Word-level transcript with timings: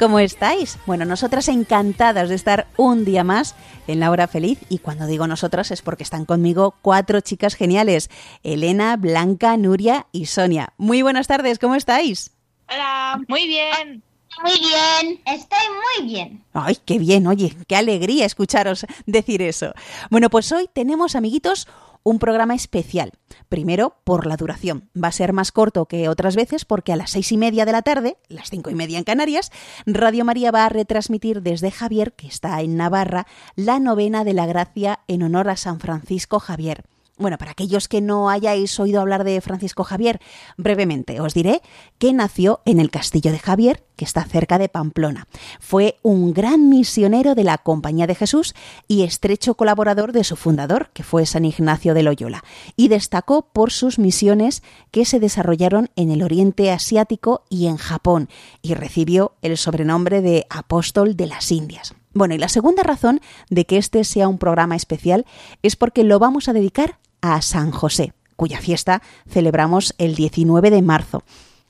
¿cómo 0.00 0.18
estáis? 0.18 0.78
Bueno, 0.86 1.04
nosotras 1.04 1.46
encantadas 1.48 2.30
de 2.30 2.34
estar 2.34 2.66
un 2.78 3.04
día 3.04 3.22
más 3.22 3.54
en 3.86 4.00
la 4.00 4.10
hora 4.10 4.28
feliz 4.28 4.58
y 4.70 4.78
cuando 4.78 5.06
digo 5.06 5.26
nosotras 5.26 5.70
es 5.70 5.82
porque 5.82 6.04
están 6.04 6.24
conmigo 6.24 6.74
cuatro 6.80 7.20
chicas 7.20 7.54
geniales, 7.54 8.08
Elena, 8.42 8.96
Blanca, 8.96 9.58
Nuria 9.58 10.06
y 10.10 10.24
Sonia. 10.24 10.72
Muy 10.78 11.02
buenas 11.02 11.26
tardes, 11.26 11.58
¿cómo 11.58 11.74
estáis? 11.74 12.30
Hola, 12.70 13.20
muy 13.28 13.46
bien. 13.46 14.02
Muy 14.42 14.58
bien, 14.58 15.20
estoy 15.26 15.66
muy 15.98 16.08
bien. 16.08 16.44
Ay, 16.54 16.78
qué 16.86 16.98
bien, 16.98 17.26
oye, 17.26 17.54
qué 17.68 17.76
alegría 17.76 18.24
escucharos 18.24 18.86
decir 19.04 19.42
eso. 19.42 19.74
Bueno, 20.08 20.30
pues 20.30 20.50
hoy 20.50 20.66
tenemos, 20.72 21.14
amiguitos, 21.14 21.68
un 22.02 22.18
programa 22.18 22.54
especial. 22.54 23.12
Primero, 23.48 23.96
por 24.04 24.26
la 24.26 24.36
duración. 24.36 24.88
Va 24.96 25.08
a 25.08 25.12
ser 25.12 25.32
más 25.32 25.52
corto 25.52 25.86
que 25.86 26.08
otras 26.08 26.36
veces 26.36 26.64
porque 26.64 26.92
a 26.92 26.96
las 26.96 27.10
seis 27.10 27.32
y 27.32 27.36
media 27.36 27.64
de 27.64 27.72
la 27.72 27.82
tarde, 27.82 28.16
las 28.28 28.50
cinco 28.50 28.70
y 28.70 28.74
media 28.74 28.98
en 28.98 29.04
Canarias, 29.04 29.50
Radio 29.86 30.24
María 30.24 30.50
va 30.50 30.66
a 30.66 30.68
retransmitir 30.68 31.42
desde 31.42 31.70
Javier, 31.70 32.12
que 32.12 32.26
está 32.26 32.60
en 32.60 32.76
Navarra, 32.76 33.26
la 33.56 33.78
novena 33.78 34.24
de 34.24 34.34
la 34.34 34.46
gracia 34.46 35.00
en 35.08 35.22
honor 35.22 35.48
a 35.48 35.56
San 35.56 35.80
Francisco 35.80 36.38
Javier. 36.38 36.84
Bueno, 37.20 37.36
para 37.36 37.50
aquellos 37.50 37.86
que 37.86 38.00
no 38.00 38.30
hayáis 38.30 38.80
oído 38.80 38.98
hablar 38.98 39.24
de 39.24 39.42
Francisco 39.42 39.84
Javier, 39.84 40.22
brevemente 40.56 41.20
os 41.20 41.34
diré 41.34 41.60
que 41.98 42.14
nació 42.14 42.62
en 42.64 42.80
el 42.80 42.90
castillo 42.90 43.30
de 43.30 43.38
Javier, 43.38 43.84
que 43.96 44.06
está 44.06 44.24
cerca 44.24 44.56
de 44.56 44.70
Pamplona. 44.70 45.28
Fue 45.60 45.98
un 46.00 46.32
gran 46.32 46.70
misionero 46.70 47.34
de 47.34 47.44
la 47.44 47.58
Compañía 47.58 48.06
de 48.06 48.14
Jesús 48.14 48.54
y 48.88 49.02
estrecho 49.02 49.54
colaborador 49.54 50.12
de 50.12 50.24
su 50.24 50.34
fundador, 50.34 50.88
que 50.94 51.02
fue 51.02 51.26
San 51.26 51.44
Ignacio 51.44 51.92
de 51.92 52.04
Loyola, 52.04 52.42
y 52.74 52.88
destacó 52.88 53.42
por 53.42 53.70
sus 53.70 53.98
misiones 53.98 54.62
que 54.90 55.04
se 55.04 55.20
desarrollaron 55.20 55.90
en 55.96 56.10
el 56.10 56.22
Oriente 56.22 56.70
Asiático 56.70 57.44
y 57.50 57.66
en 57.66 57.76
Japón, 57.76 58.30
y 58.62 58.72
recibió 58.72 59.34
el 59.42 59.58
sobrenombre 59.58 60.22
de 60.22 60.46
Apóstol 60.48 61.18
de 61.18 61.26
las 61.26 61.52
Indias. 61.52 61.94
Bueno, 62.12 62.34
y 62.34 62.38
la 62.38 62.48
segunda 62.48 62.82
razón 62.82 63.20
de 63.50 63.66
que 63.66 63.76
este 63.76 64.02
sea 64.04 64.26
un 64.26 64.38
programa 64.38 64.74
especial 64.74 65.26
es 65.62 65.76
porque 65.76 66.02
lo 66.02 66.18
vamos 66.18 66.48
a 66.48 66.52
dedicar 66.52 66.98
a 67.20 67.42
San 67.42 67.70
José, 67.70 68.12
cuya 68.36 68.60
fiesta 68.60 69.02
celebramos 69.28 69.94
el 69.98 70.14
19 70.14 70.70
de 70.70 70.82
marzo. 70.82 71.22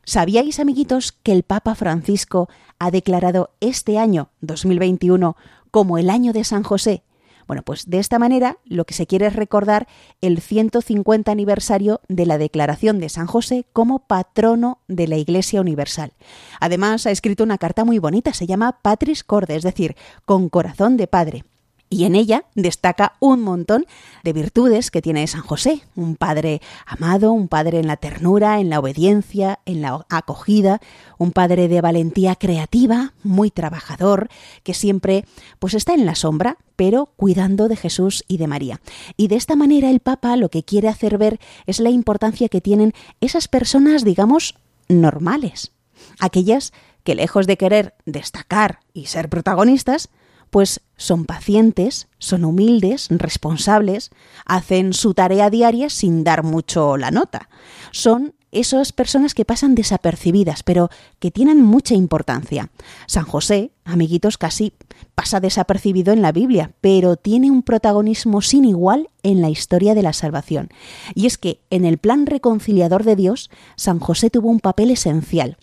¿Sabíais, 0.04 0.58
amiguitos, 0.58 1.12
que 1.12 1.32
el 1.32 1.42
Papa 1.42 1.74
Francisco 1.74 2.48
ha 2.78 2.90
declarado 2.90 3.50
este 3.60 3.98
año 3.98 4.30
2021 4.40 5.36
como 5.70 5.98
el 5.98 6.10
año 6.10 6.32
de 6.32 6.44
San 6.44 6.62
José? 6.62 7.02
Bueno, 7.46 7.62
pues 7.64 7.90
de 7.90 7.98
esta 7.98 8.20
manera 8.20 8.58
lo 8.64 8.84
que 8.84 8.94
se 8.94 9.08
quiere 9.08 9.26
es 9.26 9.34
recordar 9.34 9.88
el 10.20 10.40
150 10.40 11.32
aniversario 11.32 12.00
de 12.08 12.24
la 12.24 12.38
declaración 12.38 13.00
de 13.00 13.08
San 13.08 13.26
José 13.26 13.66
como 13.72 14.06
patrono 14.06 14.78
de 14.86 15.08
la 15.08 15.16
Iglesia 15.16 15.60
Universal. 15.60 16.12
Además, 16.60 17.06
ha 17.06 17.10
escrito 17.10 17.42
una 17.42 17.58
carta 17.58 17.84
muy 17.84 17.98
bonita, 17.98 18.32
se 18.32 18.46
llama 18.46 18.78
Patris 18.82 19.24
Corde, 19.24 19.56
es 19.56 19.64
decir, 19.64 19.96
con 20.24 20.48
corazón 20.48 20.96
de 20.96 21.08
padre 21.08 21.44
y 21.90 22.04
en 22.04 22.14
ella 22.14 22.44
destaca 22.54 23.16
un 23.18 23.42
montón 23.42 23.84
de 24.22 24.32
virtudes 24.32 24.92
que 24.92 25.02
tiene 25.02 25.26
San 25.26 25.42
José, 25.42 25.82
un 25.96 26.14
padre 26.14 26.62
amado, 26.86 27.32
un 27.32 27.48
padre 27.48 27.80
en 27.80 27.88
la 27.88 27.96
ternura, 27.96 28.60
en 28.60 28.70
la 28.70 28.78
obediencia, 28.78 29.58
en 29.66 29.82
la 29.82 30.06
acogida, 30.08 30.80
un 31.18 31.32
padre 31.32 31.66
de 31.66 31.80
valentía 31.80 32.36
creativa, 32.36 33.12
muy 33.24 33.50
trabajador, 33.50 34.28
que 34.62 34.72
siempre 34.72 35.24
pues 35.58 35.74
está 35.74 35.92
en 35.92 36.06
la 36.06 36.14
sombra, 36.14 36.58
pero 36.76 37.06
cuidando 37.16 37.68
de 37.68 37.76
Jesús 37.76 38.24
y 38.28 38.36
de 38.36 38.46
María. 38.46 38.80
Y 39.16 39.26
de 39.26 39.34
esta 39.34 39.56
manera 39.56 39.90
el 39.90 39.98
Papa 39.98 40.36
lo 40.36 40.48
que 40.48 40.62
quiere 40.62 40.88
hacer 40.88 41.18
ver 41.18 41.40
es 41.66 41.80
la 41.80 41.90
importancia 41.90 42.48
que 42.48 42.60
tienen 42.60 42.92
esas 43.20 43.48
personas, 43.48 44.04
digamos, 44.04 44.54
normales, 44.88 45.72
aquellas 46.20 46.72
que 47.02 47.16
lejos 47.16 47.48
de 47.48 47.56
querer 47.56 47.94
destacar 48.06 48.80
y 48.92 49.06
ser 49.06 49.28
protagonistas, 49.28 50.08
pues 50.50 50.80
son 50.96 51.24
pacientes, 51.24 52.08
son 52.18 52.44
humildes, 52.44 53.08
responsables, 53.10 54.10
hacen 54.44 54.92
su 54.92 55.14
tarea 55.14 55.48
diaria 55.48 55.88
sin 55.88 56.24
dar 56.24 56.42
mucho 56.42 56.96
la 56.96 57.10
nota. 57.10 57.48
Son 57.92 58.34
esas 58.52 58.92
personas 58.92 59.34
que 59.34 59.44
pasan 59.44 59.74
desapercibidas, 59.74 60.62
pero 60.62 60.90
que 61.18 61.30
tienen 61.30 61.62
mucha 61.62 61.94
importancia. 61.94 62.70
San 63.06 63.24
José, 63.24 63.70
amiguitos, 63.84 64.38
casi 64.38 64.72
pasa 65.14 65.40
desapercibido 65.40 66.12
en 66.12 66.22
la 66.22 66.32
Biblia, 66.32 66.72
pero 66.80 67.16
tiene 67.16 67.50
un 67.50 67.62
protagonismo 67.62 68.42
sin 68.42 68.64
igual 68.64 69.08
en 69.22 69.40
la 69.40 69.50
historia 69.50 69.94
de 69.94 70.02
la 70.02 70.12
salvación. 70.12 70.68
Y 71.14 71.26
es 71.26 71.38
que 71.38 71.60
en 71.70 71.84
el 71.84 71.98
plan 71.98 72.26
reconciliador 72.26 73.04
de 73.04 73.16
Dios, 73.16 73.50
San 73.76 74.00
José 74.00 74.30
tuvo 74.30 74.48
un 74.48 74.60
papel 74.60 74.90
esencial. 74.90 75.56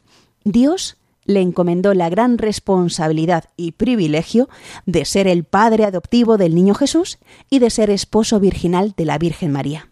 Dios 0.44 0.97
le 1.28 1.42
encomendó 1.42 1.94
la 1.94 2.10
gran 2.10 2.40
responsabilidad 2.40 3.46
y 3.56 3.74
privilegio 3.74 4.50
de 4.86 5.06
ser 5.06 5.28
el 5.28 5.44
padre 5.44 5.84
adoptivo 5.84 6.38
del 6.38 6.56
niño 6.56 6.74
Jesús 6.74 7.20
y 7.50 7.60
de 7.60 7.70
ser 7.70 7.92
esposo 7.92 8.40
virginal 8.40 8.94
de 8.98 9.06
la 9.06 9.20
Virgen 9.20 9.52
María. 9.52 9.92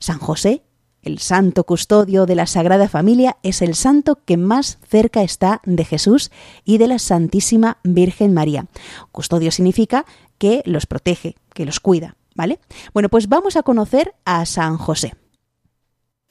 San 0.00 0.18
José, 0.18 0.64
el 1.02 1.18
santo 1.18 1.64
custodio 1.64 2.26
de 2.26 2.34
la 2.34 2.46
Sagrada 2.46 2.88
Familia, 2.88 3.36
es 3.42 3.62
el 3.62 3.74
santo 3.74 4.20
que 4.24 4.36
más 4.36 4.78
cerca 4.88 5.22
está 5.22 5.60
de 5.64 5.84
Jesús 5.84 6.30
y 6.64 6.78
de 6.78 6.88
la 6.88 6.98
Santísima 6.98 7.78
Virgen 7.84 8.34
María. 8.34 8.66
Custodio 9.12 9.50
significa 9.50 10.06
que 10.38 10.62
los 10.64 10.86
protege, 10.86 11.36
que 11.54 11.66
los 11.66 11.80
cuida, 11.80 12.16
¿vale? 12.34 12.58
Bueno, 12.94 13.10
pues 13.10 13.28
vamos 13.28 13.56
a 13.56 13.62
conocer 13.62 14.14
a 14.24 14.46
San 14.46 14.78
José. 14.78 15.14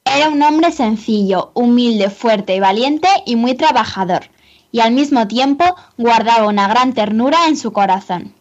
Era 0.05 0.29
un 0.29 0.41
hombre 0.41 0.71
sencillo, 0.71 1.51
humilde, 1.53 2.09
fuerte 2.09 2.55
y 2.55 2.59
valiente 2.59 3.07
y 3.27 3.35
muy 3.35 3.53
trabajador 3.53 4.23
y 4.71 4.79
al 4.79 4.91
mismo 4.91 5.27
tiempo 5.27 5.75
guardaba 5.97 6.47
una 6.47 6.67
gran 6.67 6.93
ternura 6.93 7.47
en 7.47 7.57
su 7.57 7.71
corazón. 7.71 8.33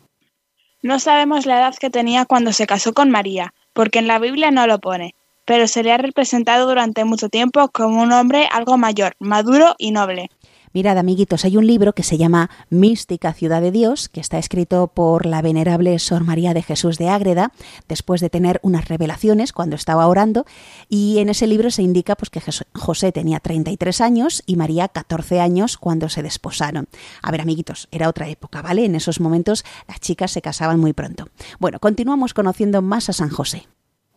No 0.82 1.00
sabemos 1.00 1.46
la 1.46 1.58
edad 1.58 1.74
que 1.74 1.90
tenía 1.90 2.24
cuando 2.24 2.52
se 2.52 2.66
casó 2.66 2.92
con 2.92 3.10
María, 3.10 3.52
porque 3.72 3.98
en 3.98 4.06
la 4.06 4.18
Biblia 4.18 4.50
no 4.50 4.66
lo 4.66 4.78
pone, 4.78 5.14
pero 5.44 5.66
se 5.66 5.82
le 5.82 5.92
ha 5.92 5.98
representado 5.98 6.68
durante 6.68 7.04
mucho 7.04 7.28
tiempo 7.28 7.68
como 7.68 8.02
un 8.02 8.12
hombre 8.12 8.48
algo 8.52 8.76
mayor, 8.78 9.14
maduro 9.18 9.74
y 9.78 9.90
noble. 9.90 10.30
Mirad, 10.72 10.98
amiguitos, 10.98 11.44
hay 11.44 11.56
un 11.56 11.66
libro 11.66 11.94
que 11.94 12.02
se 12.02 12.18
llama 12.18 12.50
Mística 12.70 13.32
Ciudad 13.32 13.60
de 13.60 13.70
Dios, 13.70 14.08
que 14.08 14.20
está 14.20 14.38
escrito 14.38 14.88
por 14.88 15.26
la 15.26 15.42
venerable 15.42 15.98
Sor 15.98 16.24
María 16.24 16.54
de 16.54 16.62
Jesús 16.62 16.98
de 16.98 17.08
Ágreda, 17.08 17.52
después 17.88 18.20
de 18.20 18.30
tener 18.30 18.60
unas 18.62 18.88
revelaciones 18.88 19.52
cuando 19.52 19.76
estaba 19.76 20.06
orando, 20.06 20.44
y 20.88 21.18
en 21.18 21.30
ese 21.30 21.46
libro 21.46 21.70
se 21.70 21.82
indica 21.82 22.16
pues, 22.16 22.30
que 22.30 22.42
José 22.74 23.12
tenía 23.12 23.40
33 23.40 24.00
años 24.00 24.42
y 24.46 24.56
María 24.56 24.88
14 24.88 25.40
años 25.40 25.78
cuando 25.78 26.08
se 26.08 26.22
desposaron. 26.22 26.88
A 27.22 27.30
ver, 27.30 27.40
amiguitos, 27.40 27.88
era 27.90 28.08
otra 28.08 28.28
época, 28.28 28.62
¿vale? 28.62 28.84
En 28.84 28.94
esos 28.94 29.20
momentos 29.20 29.64
las 29.86 30.00
chicas 30.00 30.30
se 30.30 30.42
casaban 30.42 30.78
muy 30.80 30.92
pronto. 30.92 31.28
Bueno, 31.58 31.78
continuamos 31.78 32.34
conociendo 32.34 32.82
más 32.82 33.08
a 33.08 33.12
San 33.12 33.30
José. 33.30 33.66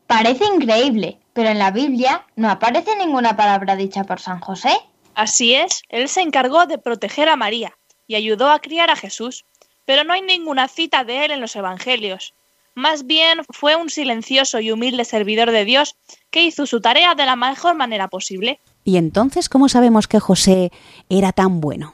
Parece 0.08 0.44
increíble, 0.46 1.20
pero 1.32 1.50
en 1.50 1.58
la 1.60 1.72
Biblia 1.72 2.26
no 2.36 2.50
aparece 2.50 2.98
ninguna 2.98 3.38
palabra 3.38 3.78
dicha 3.78 4.04
por 4.04 4.20
San 4.20 4.42
José. 4.42 4.72
Así 5.22 5.54
es, 5.54 5.84
él 5.90 6.10
se 6.10 6.22
encargó 6.22 6.66
de 6.66 6.80
proteger 6.80 7.30
a 7.30 7.36
María 7.36 7.78
y 8.08 8.16
ayudó 8.16 8.50
a 8.50 8.58
criar 8.58 8.90
a 8.90 8.96
Jesús, 8.96 9.46
pero 9.86 10.04
no 10.04 10.14
hay 10.14 10.24
ninguna 10.24 10.68
cita 10.68 11.04
de 11.04 11.26
él 11.26 11.30
en 11.30 11.40
los 11.40 11.56
Evangelios. 11.56 12.34
Más 12.74 13.06
bien 13.06 13.42
fue 13.52 13.76
un 13.76 13.92
silencioso 13.92 14.60
y 14.60 14.72
humilde 14.72 15.06
servidor 15.06 15.52
de 15.52 15.64
Dios 15.64 15.96
que 16.32 16.44
hizo 16.44 16.66
su 16.66 16.82
tarea 16.82 17.14
de 17.14 17.28
la 17.28 17.36
mejor 17.36 17.76
manera 17.76 18.08
posible. 18.08 18.60
¿Y 18.84 18.98
entonces 18.98 19.48
cómo 19.48 19.70
sabemos 19.70 20.08
que 20.08 20.20
José 20.20 20.72
era 21.08 21.34
tan 21.34 21.62
bueno? 21.62 21.94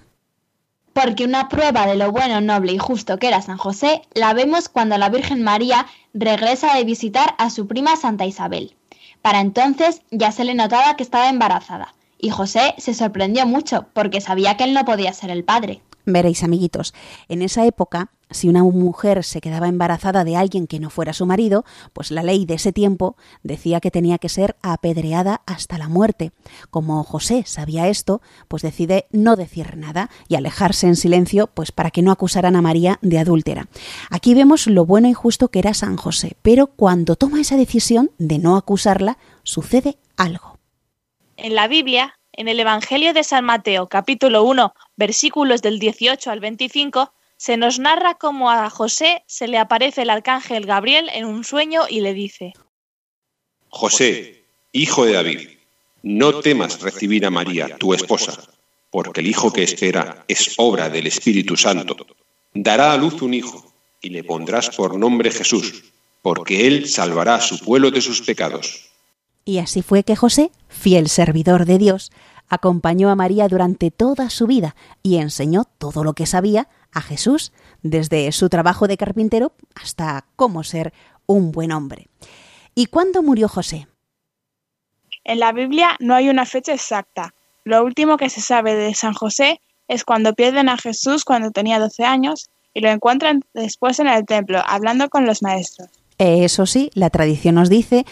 Porque 0.93 1.25
una 1.25 1.49
prueba 1.49 1.85
de 1.85 1.97
lo 1.97 2.13
bueno, 2.13 2.39
noble 2.39 2.71
y 2.71 2.77
justo 2.77 3.19
que 3.19 3.27
era 3.27 3.41
San 3.41 3.57
José 3.57 4.03
la 4.13 4.33
vemos 4.33 4.69
cuando 4.69 4.97
la 4.97 5.09
Virgen 5.09 5.43
María 5.43 5.85
regresa 6.13 6.75
de 6.75 6.85
visitar 6.85 7.35
a 7.39 7.49
su 7.49 7.67
prima 7.67 7.97
Santa 7.97 8.25
Isabel. 8.25 8.73
Para 9.21 9.41
entonces 9.41 10.01
ya 10.11 10.31
se 10.31 10.45
le 10.45 10.55
notaba 10.55 10.95
que 10.95 11.03
estaba 11.03 11.27
embarazada 11.27 11.93
y 12.19 12.29
José 12.29 12.75
se 12.77 12.93
sorprendió 12.93 13.45
mucho 13.45 13.87
porque 13.93 14.21
sabía 14.21 14.57
que 14.57 14.63
él 14.63 14.73
no 14.73 14.85
podía 14.85 15.13
ser 15.13 15.29
el 15.29 15.43
padre. 15.43 15.81
Veréis, 16.05 16.43
amiguitos, 16.43 16.93
en 17.27 17.41
esa 17.41 17.65
época 17.65 18.11
si 18.29 18.49
una 18.49 18.63
mujer 18.63 19.23
se 19.23 19.41
quedaba 19.41 19.67
embarazada 19.67 20.23
de 20.23 20.35
alguien 20.35 20.67
que 20.67 20.79
no 20.79 20.89
fuera 20.89 21.13
su 21.13 21.25
marido, 21.25 21.63
pues 21.93 22.11
la 22.11 22.23
ley 22.23 22.45
de 22.45 22.55
ese 22.55 22.73
tiempo 22.73 23.15
decía 23.43 23.79
que 23.79 23.91
tenía 23.91 24.17
que 24.17 24.29
ser 24.29 24.57
apedreada 24.61 25.41
hasta 25.45 25.77
la 25.77 25.87
muerte. 25.87 26.31
Como 26.69 27.03
José 27.03 27.43
sabía 27.45 27.87
esto, 27.87 28.21
pues 28.47 28.63
decide 28.63 29.07
no 29.11 29.35
decir 29.35 29.77
nada 29.77 30.09
y 30.27 30.35
alejarse 30.35 30.87
en 30.87 30.95
silencio, 30.95 31.47
pues 31.47 31.71
para 31.71 31.91
que 31.91 32.01
no 32.01 32.11
acusaran 32.11 32.55
a 32.55 32.61
María 32.61 32.99
de 33.01 33.19
adúltera. 33.19 33.67
Aquí 34.09 34.33
vemos 34.33 34.67
lo 34.67 34.85
bueno 34.85 35.07
y 35.07 35.13
justo 35.13 35.49
que 35.49 35.59
era 35.59 35.73
San 35.73 35.95
José, 35.95 36.35
pero 36.41 36.67
cuando 36.67 37.15
toma 37.15 37.41
esa 37.41 37.57
decisión 37.57 38.11
de 38.17 38.39
no 38.39 38.57
acusarla, 38.57 39.17
sucede 39.43 39.97
algo. 40.17 40.56
En 41.37 41.53
la 41.53 41.67
Biblia, 41.67 42.17
en 42.33 42.47
el 42.47 42.59
Evangelio 42.59 43.13
de 43.13 43.23
San 43.23 43.45
Mateo, 43.45 43.87
capítulo 43.87 44.43
1, 44.43 44.73
versículos 44.95 45.61
del 45.61 45.77
18 45.77 46.31
al 46.31 46.39
25, 46.39 47.13
se 47.37 47.57
nos 47.57 47.77
narra 47.77 48.15
cómo 48.15 48.49
a 48.49 48.67
José 48.71 49.23
se 49.27 49.47
le 49.47 49.59
aparece 49.59 50.01
el 50.01 50.09
arcángel 50.09 50.65
Gabriel 50.65 51.11
en 51.13 51.25
un 51.25 51.43
sueño 51.43 51.83
y 51.87 52.01
le 52.01 52.15
dice, 52.15 52.53
José, 53.69 54.45
hijo 54.71 55.05
de 55.05 55.13
David, 55.13 55.49
no 56.01 56.39
temas 56.39 56.81
recibir 56.81 57.23
a 57.23 57.29
María, 57.29 57.77
tu 57.77 57.93
esposa, 57.93 58.35
porque 58.89 59.21
el 59.21 59.27
hijo 59.27 59.53
que 59.53 59.61
espera 59.61 60.25
es 60.27 60.55
obra 60.57 60.89
del 60.89 61.05
Espíritu 61.05 61.55
Santo. 61.55 61.95
Dará 62.55 62.93
a 62.93 62.97
luz 62.97 63.21
un 63.21 63.35
hijo 63.35 63.71
y 64.01 64.09
le 64.09 64.23
pondrás 64.23 64.71
por 64.71 64.97
nombre 64.97 65.29
Jesús, 65.29 65.83
porque 66.23 66.65
él 66.65 66.89
salvará 66.89 67.35
a 67.35 67.41
su 67.41 67.59
pueblo 67.59 67.91
de 67.91 68.01
sus 68.01 68.21
pecados. 68.21 68.89
Y 69.47 69.59
así 69.59 69.81
fue 69.81 70.03
que 70.03 70.17
José, 70.17 70.51
fiel 70.67 71.07
servidor 71.07 71.65
de 71.65 71.77
Dios, 71.77 72.11
acompañó 72.49 73.09
a 73.09 73.15
María 73.15 73.47
durante 73.47 73.91
toda 73.91 74.29
su 74.29 74.45
vida 74.45 74.75
y 75.03 75.19
enseñó 75.19 75.63
todo 75.63 76.03
lo 76.03 76.11
que 76.11 76.25
sabía 76.25 76.67
a 76.91 76.99
Jesús, 76.99 77.53
desde 77.81 78.29
su 78.33 78.49
trabajo 78.49 78.89
de 78.89 78.97
carpintero 78.97 79.53
hasta 79.73 80.25
cómo 80.35 80.65
ser 80.65 80.91
un 81.27 81.53
buen 81.53 81.71
hombre. 81.71 82.09
¿Y 82.75 82.87
cuándo 82.87 83.23
murió 83.23 83.47
José? 83.47 83.87
En 85.23 85.39
la 85.39 85.53
Biblia 85.53 85.95
no 86.01 86.13
hay 86.13 86.27
una 86.27 86.45
fecha 86.45 86.73
exacta. 86.73 87.33
Lo 87.63 87.85
último 87.85 88.17
que 88.17 88.29
se 88.29 88.41
sabe 88.41 88.75
de 88.75 88.93
San 88.95 89.13
José 89.13 89.61
es 89.87 90.03
cuando 90.03 90.33
pierden 90.33 90.67
a 90.67 90.77
Jesús 90.77 91.23
cuando 91.23 91.51
tenía 91.51 91.79
12 91.79 92.03
años 92.03 92.49
y 92.73 92.81
lo 92.81 92.89
encuentran 92.89 93.45
después 93.53 94.01
en 94.01 94.07
el 94.07 94.25
templo, 94.25 94.61
hablando 94.67 95.07
con 95.07 95.25
los 95.25 95.41
maestros. 95.41 95.87
Eso 96.17 96.65
sí, 96.65 96.89
la 96.95 97.11
tradición 97.11 97.55
nos 97.55 97.69
dice 97.69 98.05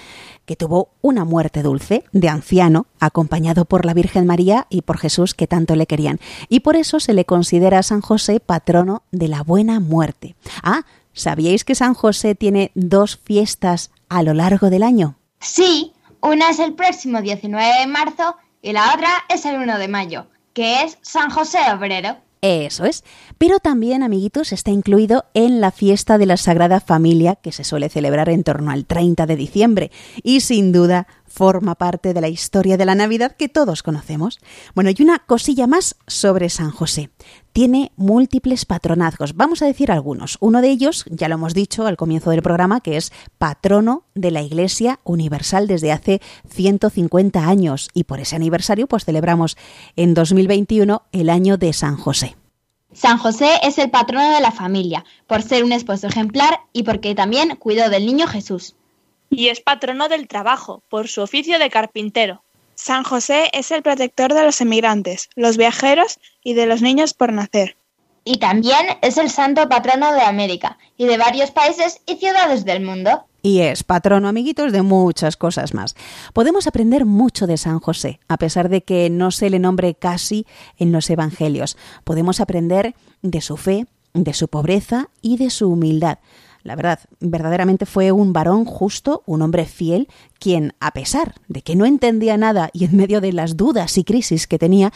que 0.45 0.56
tuvo 0.56 0.89
una 1.01 1.25
muerte 1.25 1.62
dulce 1.63 2.03
de 2.12 2.30
anciano, 2.30 2.88
acompañado 3.00 3.65
por 3.65 3.86
la 3.86 3.94
Virgen 3.94 4.25
María 4.25 4.68
y 4.69 4.81
por 4.81 4.97
Jesús 4.97 5.33
que 5.33 5.47
tanto 5.47 5.75
le 5.75 5.88
querían. 5.88 6.19
Y 6.50 6.62
por 6.62 6.75
eso 6.75 7.00
se 7.00 7.13
le 7.13 7.25
considera 7.25 7.80
a 7.80 7.83
San 7.83 8.01
José 8.01 8.39
patrono 8.39 9.03
de 9.12 9.27
la 9.27 9.44
buena 9.44 9.80
muerte. 9.80 10.36
Ah, 10.63 10.83
¿sabíais 11.13 11.63
que 11.63 11.75
San 11.75 11.94
José 11.94 12.36
tiene 12.36 12.71
dos 12.75 13.18
fiestas 13.18 13.92
a 14.09 14.24
lo 14.24 14.33
largo 14.33 14.69
del 14.69 14.83
año? 14.83 15.15
Sí, 15.39 15.94
una 16.21 16.50
es 16.50 16.59
el 16.59 16.74
próximo 16.74 17.21
19 17.21 17.80
de 17.81 17.88
marzo 17.88 18.36
y 18.62 18.74
la 18.74 18.94
otra 18.94 19.09
es 19.30 19.45
el 19.45 19.57
1 19.57 19.77
de 19.77 19.88
mayo, 19.88 20.27
que 20.53 20.83
es 20.83 20.97
San 21.01 21.30
José 21.30 21.59
Obrero. 21.74 22.18
Eso 22.45 22.86
es. 22.86 23.03
Pero 23.39 23.57
también, 23.57 24.03
amiguitos, 24.03 24.51
está 24.51 24.69
incluido 24.69 25.25
en 25.33 25.62
la 25.62 25.71
fiesta 25.71 26.19
de 26.19 26.27
la 26.27 26.38
Sagrada 26.38 26.80
Familia 26.80 27.33
que 27.33 27.51
se 27.51 27.63
suele 27.63 27.89
celebrar 27.89 28.30
en 28.30 28.44
torno 28.44 28.69
al 28.69 28.86
30 28.86 29.25
de 29.25 29.36
diciembre 29.36 29.92
y 30.21 30.42
sin 30.42 30.71
duda 30.71 31.07
forma 31.35 31.75
parte 31.75 32.13
de 32.13 32.21
la 32.21 32.29
historia 32.29 32.77
de 32.77 32.85
la 32.85 32.95
Navidad 32.95 33.35
que 33.35 33.49
todos 33.49 33.83
conocemos. 33.83 34.39
Bueno, 34.73 34.89
y 34.89 35.03
una 35.03 35.19
cosilla 35.19 35.67
más 35.67 35.97
sobre 36.07 36.49
San 36.49 36.71
José. 36.71 37.09
Tiene 37.51 37.91
múltiples 37.97 38.65
patronazgos. 38.65 39.35
Vamos 39.35 39.61
a 39.61 39.65
decir 39.65 39.91
algunos. 39.91 40.37
Uno 40.39 40.61
de 40.61 40.69
ellos, 40.69 41.03
ya 41.09 41.27
lo 41.27 41.35
hemos 41.35 41.53
dicho 41.53 41.87
al 41.87 41.97
comienzo 41.97 42.29
del 42.29 42.41
programa, 42.41 42.79
que 42.79 42.95
es 42.95 43.11
patrono 43.37 44.05
de 44.15 44.31
la 44.31 44.41
Iglesia 44.41 44.99
Universal 45.03 45.67
desde 45.67 45.91
hace 45.91 46.21
150 46.49 47.45
años. 47.45 47.89
Y 47.93 48.05
por 48.05 48.21
ese 48.21 48.37
aniversario, 48.37 48.87
pues 48.87 49.03
celebramos 49.03 49.57
en 49.97 50.13
2021 50.13 51.03
el 51.11 51.29
año 51.29 51.57
de 51.57 51.73
San 51.73 51.97
José. 51.97 52.37
San 52.93 53.17
José 53.17 53.49
es 53.63 53.77
el 53.77 53.89
patrono 53.89 54.33
de 54.33 54.39
la 54.39 54.51
familia, 54.51 55.03
por 55.27 55.41
ser 55.41 55.65
un 55.65 55.73
esposo 55.73 56.07
ejemplar 56.07 56.61
y 56.71 56.83
porque 56.83 57.13
también 57.13 57.57
cuidó 57.57 57.89
del 57.89 58.05
niño 58.05 58.25
Jesús 58.25 58.75
y 59.35 59.49
es 59.49 59.61
patrono 59.61 60.07
del 60.07 60.27
trabajo 60.27 60.83
por 60.89 61.07
su 61.07 61.21
oficio 61.21 61.59
de 61.59 61.69
carpintero. 61.69 62.43
San 62.75 63.03
José 63.03 63.49
es 63.53 63.71
el 63.71 63.83
protector 63.83 64.33
de 64.33 64.43
los 64.43 64.61
emigrantes, 64.61 65.29
los 65.35 65.57
viajeros 65.57 66.19
y 66.43 66.53
de 66.53 66.65
los 66.65 66.81
niños 66.81 67.13
por 67.13 67.31
nacer. 67.31 67.77
Y 68.23 68.37
también 68.37 68.85
es 69.01 69.17
el 69.17 69.29
santo 69.29 69.69
patrono 69.69 70.11
de 70.13 70.21
América 70.21 70.77
y 70.97 71.05
de 71.05 71.17
varios 71.17 71.51
países 71.51 72.01
y 72.07 72.15
ciudades 72.15 72.65
del 72.65 72.83
mundo. 72.83 73.25
Y 73.43 73.59
es 73.59 73.83
patrono, 73.83 74.27
amiguitos, 74.27 74.71
de 74.71 74.81
muchas 74.81 75.37
cosas 75.37 75.75
más. 75.75 75.95
Podemos 76.33 76.65
aprender 76.65 77.05
mucho 77.05 77.45
de 77.45 77.57
San 77.57 77.79
José, 77.79 78.19
a 78.27 78.37
pesar 78.37 78.69
de 78.69 78.81
que 78.81 79.11
no 79.11 79.29
se 79.29 79.51
le 79.51 79.59
nombre 79.59 79.93
casi 79.93 80.47
en 80.77 80.91
los 80.91 81.09
Evangelios. 81.11 81.77
Podemos 82.03 82.39
aprender 82.39 82.95
de 83.21 83.41
su 83.41 83.57
fe, 83.57 83.85
de 84.15 84.33
su 84.33 84.47
pobreza 84.47 85.09
y 85.21 85.37
de 85.37 85.51
su 85.51 85.69
humildad. 85.69 86.17
La 86.65 86.75
verdad, 86.75 87.00
verdaderamente 87.19 87.85
fue 87.85 88.12
un 88.12 88.33
varón 88.33 88.65
justo, 88.65 89.21
un 89.27 89.44
hombre 89.44 89.65
fiel, 89.65 90.07
quien, 90.39 90.73
a 90.79 90.94
pesar 90.94 91.35
de 91.47 91.62
que 91.62 91.75
no 91.75 91.85
entendía 91.85 92.38
nada 92.38 92.71
y 92.73 92.85
en 92.85 92.97
medio 92.97 93.21
de 93.21 93.33
las 93.33 93.56
dudas 93.56 94.00
y 94.00 94.03
crisis 94.03 94.47
que 94.47 94.57
tenía, 94.57 94.91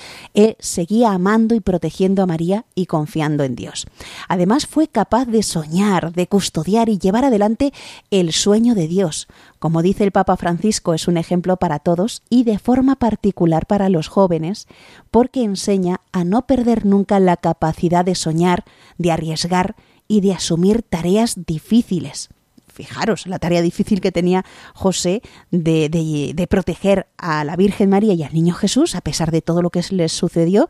seguía 0.57 1.11
amando 1.11 1.53
y 1.53 1.59
protegiendo 1.59 2.23
a 2.23 2.25
María 2.25 2.65
y 2.73 2.87
confiando 2.87 3.43
en 3.43 3.55
Dios. 3.55 3.85
Además, 4.27 4.65
fue 4.65 4.87
capaz 4.87 5.25
de 5.25 5.43
soñar, 5.43 6.11
de 6.11 6.25
custodiar 6.25 6.89
y 6.89 6.97
llevar 6.97 7.25
adelante 7.25 7.71
el 8.09 8.33
sueño 8.33 8.73
de 8.73 8.87
Dios. 8.87 9.27
Como 9.59 9.83
dice 9.83 10.03
el 10.03 10.11
Papa 10.11 10.37
Francisco, 10.37 10.95
es 10.95 11.07
un 11.07 11.17
ejemplo 11.17 11.57
para 11.57 11.77
todos 11.77 12.23
y 12.31 12.45
de 12.45 12.57
forma 12.57 12.95
particular 12.95 13.67
para 13.67 13.89
los 13.89 14.07
jóvenes, 14.07 14.67
porque 15.11 15.43
enseña 15.43 16.01
a 16.13 16.23
no 16.23 16.47
perder 16.47 16.87
nunca 16.87 17.19
la 17.19 17.37
capacidad 17.37 18.03
de 18.03 18.15
soñar, 18.15 18.65
de 18.97 19.11
arriesgar 19.11 19.75
y 20.09 20.19
de 20.19 20.33
asumir 20.33 20.81
tareas 20.81 21.45
difíciles. 21.45 22.27
Fijaros 22.67 23.27
la 23.27 23.39
tarea 23.39 23.61
difícil 23.61 24.01
que 24.01 24.11
tenía 24.11 24.43
José 24.73 25.21
de, 25.51 25.89
de, 25.89 26.47
proteger 26.47 27.07
a 27.17 27.43
la 27.43 27.55
Virgen 27.55 27.89
María 27.89 28.13
y 28.13 28.23
al 28.23 28.33
Niño 28.33 28.53
Jesús 28.53 28.95
a 28.95 29.01
pesar 29.01 29.31
de 29.31 29.41
todo 29.41 29.61
lo 29.61 29.69
que 29.69 29.83
les 29.91 30.11
sucedió 30.11 30.67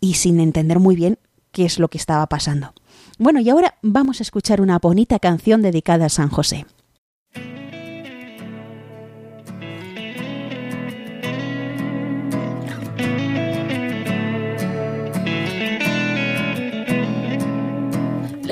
y 0.00 0.14
sin 0.14 0.40
entender 0.40 0.80
muy 0.80 0.96
bien 0.96 1.18
qué 1.52 1.64
es 1.64 1.78
lo 1.78 1.88
que 1.88 1.98
estaba 1.98 2.26
pasando. 2.26 2.72
Bueno, 3.18 3.40
y 3.40 3.50
ahora 3.50 3.74
vamos 3.82 4.20
a 4.20 4.22
escuchar 4.22 4.60
una 4.60 4.78
bonita 4.78 5.18
canción 5.18 5.62
dedicada 5.62 6.06
a 6.06 6.10
San 6.10 6.30
José. 6.30 6.66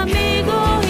amigo 0.00 0.89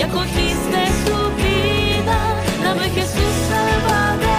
y 0.00 0.02
acogiste 0.02 0.80
su 1.04 1.16
vida, 1.36 2.18
dame 2.64 2.88
Jesús 2.88 3.34
Salvador. 3.50 4.30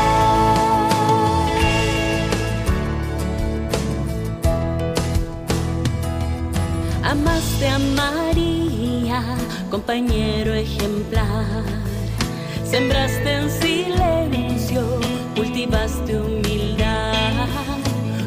Amaste 7.04 7.68
a 7.68 7.80
María, 7.80 9.24
compañero 9.70 10.56
ejemplar, 10.56 11.64
sembraste 12.66 13.32
en 13.32 13.50
silencio, 13.52 14.82
cultivaste 15.36 16.18
humildad, 16.20 17.48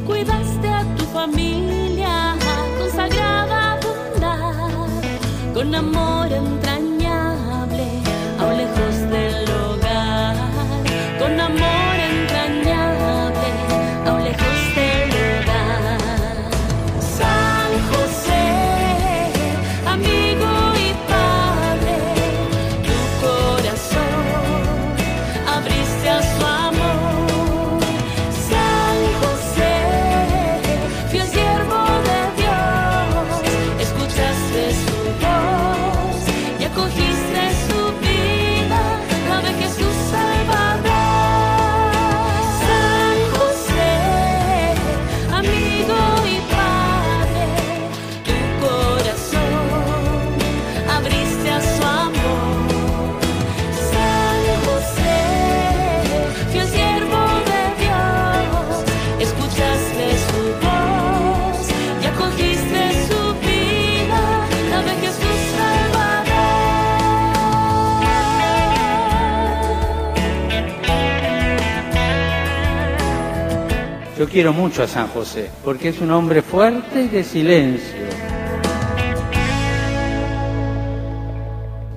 cuidaste 0.06 0.68
a 0.68 0.84
tu 0.96 1.04
familia, 1.06 2.36
consagrada 2.78 3.80
bondad, 3.82 5.52
con 5.52 5.74
amor. 5.74 6.13
Yo 74.18 74.28
quiero 74.28 74.52
mucho 74.52 74.84
a 74.84 74.86
San 74.86 75.08
José, 75.08 75.50
porque 75.64 75.88
es 75.88 76.00
un 76.00 76.12
hombre 76.12 76.40
fuerte 76.40 77.02
y 77.02 77.08
de 77.08 77.24
silencio. 77.24 78.06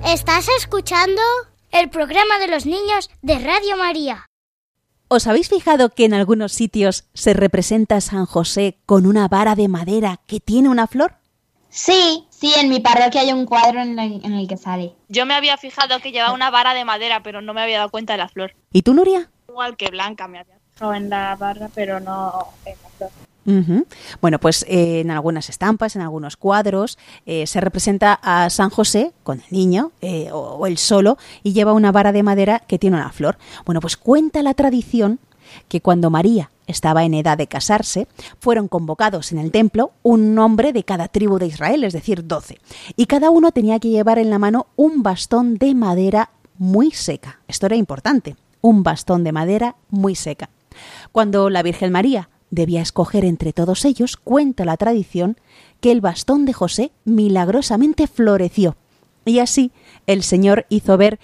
Estás 0.04 0.48
escuchando 0.58 1.22
el 1.70 1.90
programa 1.90 2.40
de 2.40 2.48
los 2.48 2.66
niños 2.66 3.08
de 3.22 3.38
Radio 3.38 3.76
María. 3.76 4.26
¿Os 5.06 5.28
habéis 5.28 5.48
fijado 5.48 5.90
que 5.90 6.06
en 6.06 6.12
algunos 6.12 6.50
sitios 6.50 7.04
se 7.14 7.34
representa 7.34 7.96
a 7.96 8.00
San 8.00 8.26
José 8.26 8.78
con 8.84 9.06
una 9.06 9.28
vara 9.28 9.54
de 9.54 9.68
madera 9.68 10.18
que 10.26 10.40
tiene 10.40 10.68
una 10.68 10.88
flor? 10.88 11.14
Sí, 11.68 12.26
sí, 12.30 12.52
en 12.56 12.68
mi 12.68 12.80
parroquia 12.80 13.20
hay 13.20 13.32
un 13.32 13.46
cuadro 13.46 13.80
en 13.80 13.96
el, 13.96 14.24
en 14.24 14.32
el 14.32 14.48
que 14.48 14.56
sale. 14.56 14.96
Yo 15.08 15.24
me 15.24 15.34
había 15.34 15.56
fijado 15.56 16.00
que 16.00 16.10
llevaba 16.10 16.34
una 16.34 16.50
vara 16.50 16.74
de 16.74 16.84
madera, 16.84 17.22
pero 17.22 17.42
no 17.42 17.54
me 17.54 17.62
había 17.62 17.78
dado 17.78 17.90
cuenta 17.90 18.14
de 18.14 18.18
la 18.18 18.28
flor. 18.28 18.56
¿Y 18.72 18.82
tú, 18.82 18.92
Nuria? 18.92 19.30
Igual 19.48 19.76
que 19.76 19.88
Blanca 19.88 20.26
me 20.26 20.40
había 20.40 20.57
en 20.80 21.10
la 21.10 21.36
barra, 21.36 21.68
pero 21.74 22.00
no 22.00 22.48
en 22.64 22.74
la 22.82 22.88
flor. 22.96 23.10
Bueno, 24.20 24.38
pues 24.38 24.62
eh, 24.68 25.00
en 25.00 25.10
algunas 25.10 25.48
estampas, 25.48 25.96
en 25.96 26.02
algunos 26.02 26.36
cuadros, 26.36 26.98
eh, 27.24 27.46
se 27.46 27.62
representa 27.62 28.18
a 28.22 28.50
San 28.50 28.68
José 28.68 29.12
con 29.22 29.38
el 29.40 29.46
niño 29.50 29.92
eh, 30.02 30.30
o, 30.32 30.38
o 30.38 30.66
él 30.66 30.76
solo 30.76 31.16
y 31.42 31.54
lleva 31.54 31.72
una 31.72 31.90
vara 31.90 32.12
de 32.12 32.22
madera 32.22 32.58
que 32.60 32.78
tiene 32.78 32.96
una 32.96 33.10
flor. 33.10 33.38
Bueno, 33.64 33.80
pues 33.80 33.96
cuenta 33.96 34.42
la 34.42 34.52
tradición 34.52 35.18
que 35.68 35.80
cuando 35.80 36.10
María 36.10 36.50
estaba 36.66 37.04
en 37.04 37.14
edad 37.14 37.38
de 37.38 37.46
casarse, 37.46 38.06
fueron 38.38 38.68
convocados 38.68 39.32
en 39.32 39.38
el 39.38 39.50
templo 39.50 39.92
un 40.02 40.38
hombre 40.38 40.74
de 40.74 40.84
cada 40.84 41.08
tribu 41.08 41.38
de 41.38 41.46
Israel, 41.46 41.84
es 41.84 41.94
decir, 41.94 42.26
doce, 42.26 42.60
y 42.96 43.06
cada 43.06 43.30
uno 43.30 43.52
tenía 43.52 43.78
que 43.78 43.88
llevar 43.88 44.18
en 44.18 44.28
la 44.28 44.38
mano 44.38 44.66
un 44.76 45.02
bastón 45.02 45.56
de 45.56 45.74
madera 45.74 46.30
muy 46.58 46.90
seca. 46.90 47.40
Esto 47.48 47.64
era 47.64 47.76
importante, 47.76 48.36
un 48.60 48.82
bastón 48.82 49.24
de 49.24 49.32
madera 49.32 49.76
muy 49.88 50.14
seca. 50.14 50.50
Cuando 51.12 51.50
la 51.50 51.62
Virgen 51.62 51.92
María 51.92 52.28
debía 52.50 52.82
escoger 52.82 53.24
entre 53.24 53.52
todos 53.52 53.84
ellos, 53.84 54.16
cuenta 54.16 54.64
la 54.64 54.76
tradición 54.76 55.36
que 55.80 55.92
el 55.92 56.00
bastón 56.00 56.44
de 56.44 56.52
José 56.52 56.92
milagrosamente 57.04 58.06
floreció. 58.06 58.76
Y 59.24 59.40
así 59.40 59.72
el 60.06 60.22
Señor 60.22 60.66
hizo 60.68 60.96
ver 60.96 61.18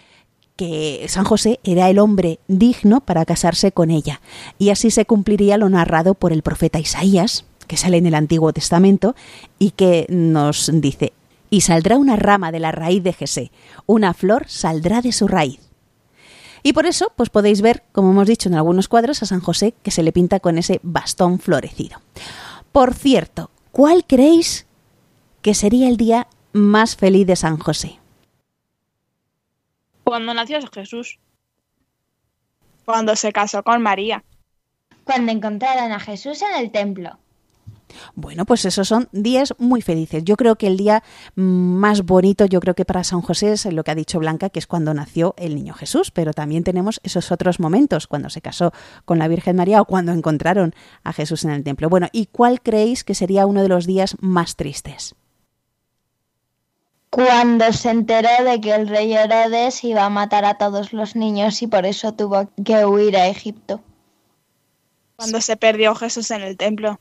que 0.57 1.07
San 1.09 1.25
José 1.25 1.59
era 1.65 1.91
el 1.91 1.99
hombre 1.99 2.39
digno 2.47 3.01
para 3.01 3.25
casarse 3.25 3.73
con 3.73 3.91
ella. 3.91 4.21
Y 4.59 4.71
así 4.71 4.91
se 4.91 5.07
cumpliría 5.07 5.57
lo 5.57 5.69
narrado 5.69 6.15
por 6.15 6.33
el 6.33 6.43
profeta 6.43 6.79
Isaías, 6.79 7.45
que 7.67 7.77
sale 7.77 7.97
en 7.97 8.07
el 8.07 8.15
Antiguo 8.15 8.53
Testamento, 8.53 9.17
y 9.59 9.71
que 9.71 10.07
nos 10.09 10.71
dice, 10.73 11.13
y 11.51 11.63
saldrá 11.63 11.97
una 11.99 12.17
rama 12.17 12.53
de 12.53 12.61
la 12.61 12.73
raíz 12.73 13.03
de 13.03 13.13
Jesé, 13.13 13.51
una 13.87 14.15
flor 14.15 14.45
saldrá 14.49 15.01
de 15.01 15.13
su 15.13 15.27
raíz. 15.27 15.64
Y 16.67 16.73
por 16.73 16.87
eso, 16.87 17.13
pues 17.15 17.29
podéis 17.29 17.61
ver, 17.61 17.83
como 17.93 18.11
hemos 18.11 18.27
dicho 18.27 18.49
en 18.49 18.55
algunos 18.55 18.89
cuadros, 18.89 19.23
a 19.23 19.27
San 19.27 19.41
José 19.41 19.75
que 19.83 19.91
se 19.91 20.03
le 20.03 20.13
pinta 20.13 20.41
con 20.41 20.57
ese 20.57 20.81
bastón 20.83 21.39
florecido. 21.39 22.01
Por 22.73 22.95
cierto, 22.95 23.51
¿cuál 23.71 24.07
creéis 24.07 24.67
que 25.43 25.53
sería 25.53 25.89
el 25.89 25.99
día 25.99 26.27
más 26.55 26.97
feliz 26.97 27.27
de 27.27 27.37
San 27.37 27.59
José? 27.59 28.01
Cuando 30.05 30.33
nació 30.33 30.59
Jesús. 30.73 31.19
Cuando 32.87 33.15
se 33.15 33.31
casó 33.31 33.63
con 33.63 33.83
María. 33.83 34.25
Cuando 35.05 35.33
encontraron 35.33 35.93
a 35.93 36.01
Jesús 36.01 36.41
en 36.41 36.65
el 36.65 36.73
templo. 36.73 37.19
Bueno, 38.15 38.45
pues 38.45 38.65
esos 38.65 38.89
son 38.89 39.09
días 39.13 39.55
muy 39.59 39.83
felices. 39.83 40.25
Yo 40.25 40.37
creo 40.37 40.57
que 40.57 40.67
el 40.67 40.77
día 40.77 41.03
más 41.35 42.05
bonito, 42.05 42.47
yo 42.47 42.61
creo 42.61 42.75
que 42.75 42.85
para 42.85 43.05
San 43.05 43.23
José 43.23 43.53
es 43.53 43.65
lo 43.67 43.85
que 43.85 43.91
ha 43.91 43.95
dicho 43.95 44.19
Blanca, 44.19 44.51
que 44.51 44.59
es 44.59 44.67
cuando 44.67 44.95
nació 44.95 45.35
el 45.37 45.55
niño 45.55 45.75
Jesús, 45.75 46.11
pero 46.11 46.33
también 46.33 46.65
tenemos 46.65 47.01
esos 47.03 47.33
otros 47.33 47.61
momentos, 47.61 48.07
cuando 48.07 48.31
se 48.31 48.41
casó 48.41 48.73
con 49.05 49.19
la 49.19 49.29
Virgen 49.29 49.57
María 49.57 49.81
o 49.81 49.85
cuando 49.85 50.13
encontraron 50.13 50.75
a 51.03 51.13
Jesús 51.13 51.45
en 51.45 51.51
el 51.51 51.65
templo. 51.65 51.89
Bueno, 51.89 52.09
¿y 52.13 52.27
cuál 52.27 52.61
creéis 52.61 53.05
que 53.05 53.15
sería 53.15 53.47
uno 53.47 53.63
de 53.63 53.69
los 53.69 53.87
días 53.87 54.17
más 54.21 54.57
tristes? 54.57 55.15
Cuando 57.11 57.73
se 57.73 57.91
enteró 57.91 58.45
de 58.45 58.61
que 58.61 58.75
el 58.75 58.89
rey 58.89 59.13
Herodes 59.13 59.85
iba 59.85 60.05
a 60.05 60.11
matar 60.11 60.45
a 60.45 60.59
todos 60.59 60.93
los 60.93 61.15
niños 61.15 61.63
y 61.63 61.69
por 61.69 61.87
eso 61.87 62.13
tuvo 62.13 62.49
que 62.65 62.85
huir 62.85 63.17
a 63.17 63.29
Egipto. 63.29 63.81
Cuando 65.15 65.41
se 65.41 65.57
perdió 65.57 65.95
Jesús 65.95 66.33
en 66.33 66.43
el 66.43 66.57
templo. 66.57 66.99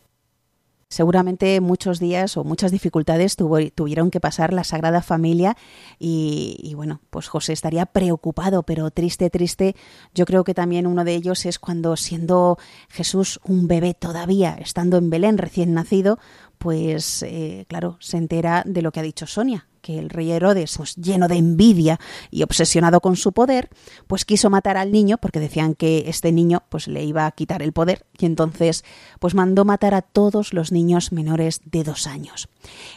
Seguramente 0.93 1.59
muchos 1.59 1.99
días 1.99 2.37
o 2.37 2.43
muchas 2.43 2.71
dificultades 2.71 3.35
tuvo, 3.35 3.57
tuvieron 3.71 4.11
que 4.11 4.19
pasar 4.19 4.53
la 4.53 4.63
Sagrada 4.63 5.01
Familia 5.01 5.57
y, 5.97 6.57
y, 6.61 6.75
bueno, 6.75 7.01
pues 7.09 7.27
José 7.27 7.51
estaría 7.51 7.87
preocupado, 7.87 8.61
pero 8.61 8.91
triste, 8.91 9.31
triste. 9.31 9.75
Yo 10.13 10.25
creo 10.25 10.43
que 10.43 10.53
también 10.53 10.85
uno 10.85 11.03
de 11.03 11.15
ellos 11.15 11.47
es 11.47 11.57
cuando 11.57 11.97
siendo 11.97 12.59
Jesús 12.89 13.39
un 13.43 13.67
bebé 13.67 13.95
todavía, 13.95 14.55
estando 14.59 14.97
en 14.97 15.09
Belén 15.09 15.39
recién 15.39 15.73
nacido, 15.73 16.19
pues 16.63 17.23
eh, 17.23 17.65
claro, 17.67 17.97
se 17.99 18.15
entera 18.15 18.63
de 18.65 18.81
lo 18.81 18.93
que 18.93 19.01
ha 19.01 19.03
dicho 19.03 19.27
Sonia, 19.27 19.67
que 19.81 19.99
el 19.99 20.09
rey 20.09 20.31
Herodes, 20.31 20.77
pues 20.77 20.95
lleno 20.95 21.27
de 21.27 21.35
envidia 21.35 21.99
y 22.31 22.41
obsesionado 22.41 23.01
con 23.01 23.17
su 23.17 23.33
poder, 23.33 23.67
pues 24.07 24.23
quiso 24.23 24.49
matar 24.49 24.77
al 24.77 24.89
niño 24.89 25.17
porque 25.17 25.41
decían 25.41 25.75
que 25.75 26.05
este 26.07 26.31
niño 26.31 26.63
pues 26.69 26.87
le 26.87 27.03
iba 27.03 27.25
a 27.25 27.31
quitar 27.31 27.61
el 27.61 27.73
poder 27.73 28.05
y 28.17 28.25
entonces 28.25 28.85
pues 29.19 29.35
mandó 29.35 29.65
matar 29.65 29.93
a 29.93 30.03
todos 30.03 30.53
los 30.53 30.71
niños 30.71 31.11
menores 31.11 31.59
de 31.65 31.83
dos 31.83 32.07
años. 32.07 32.47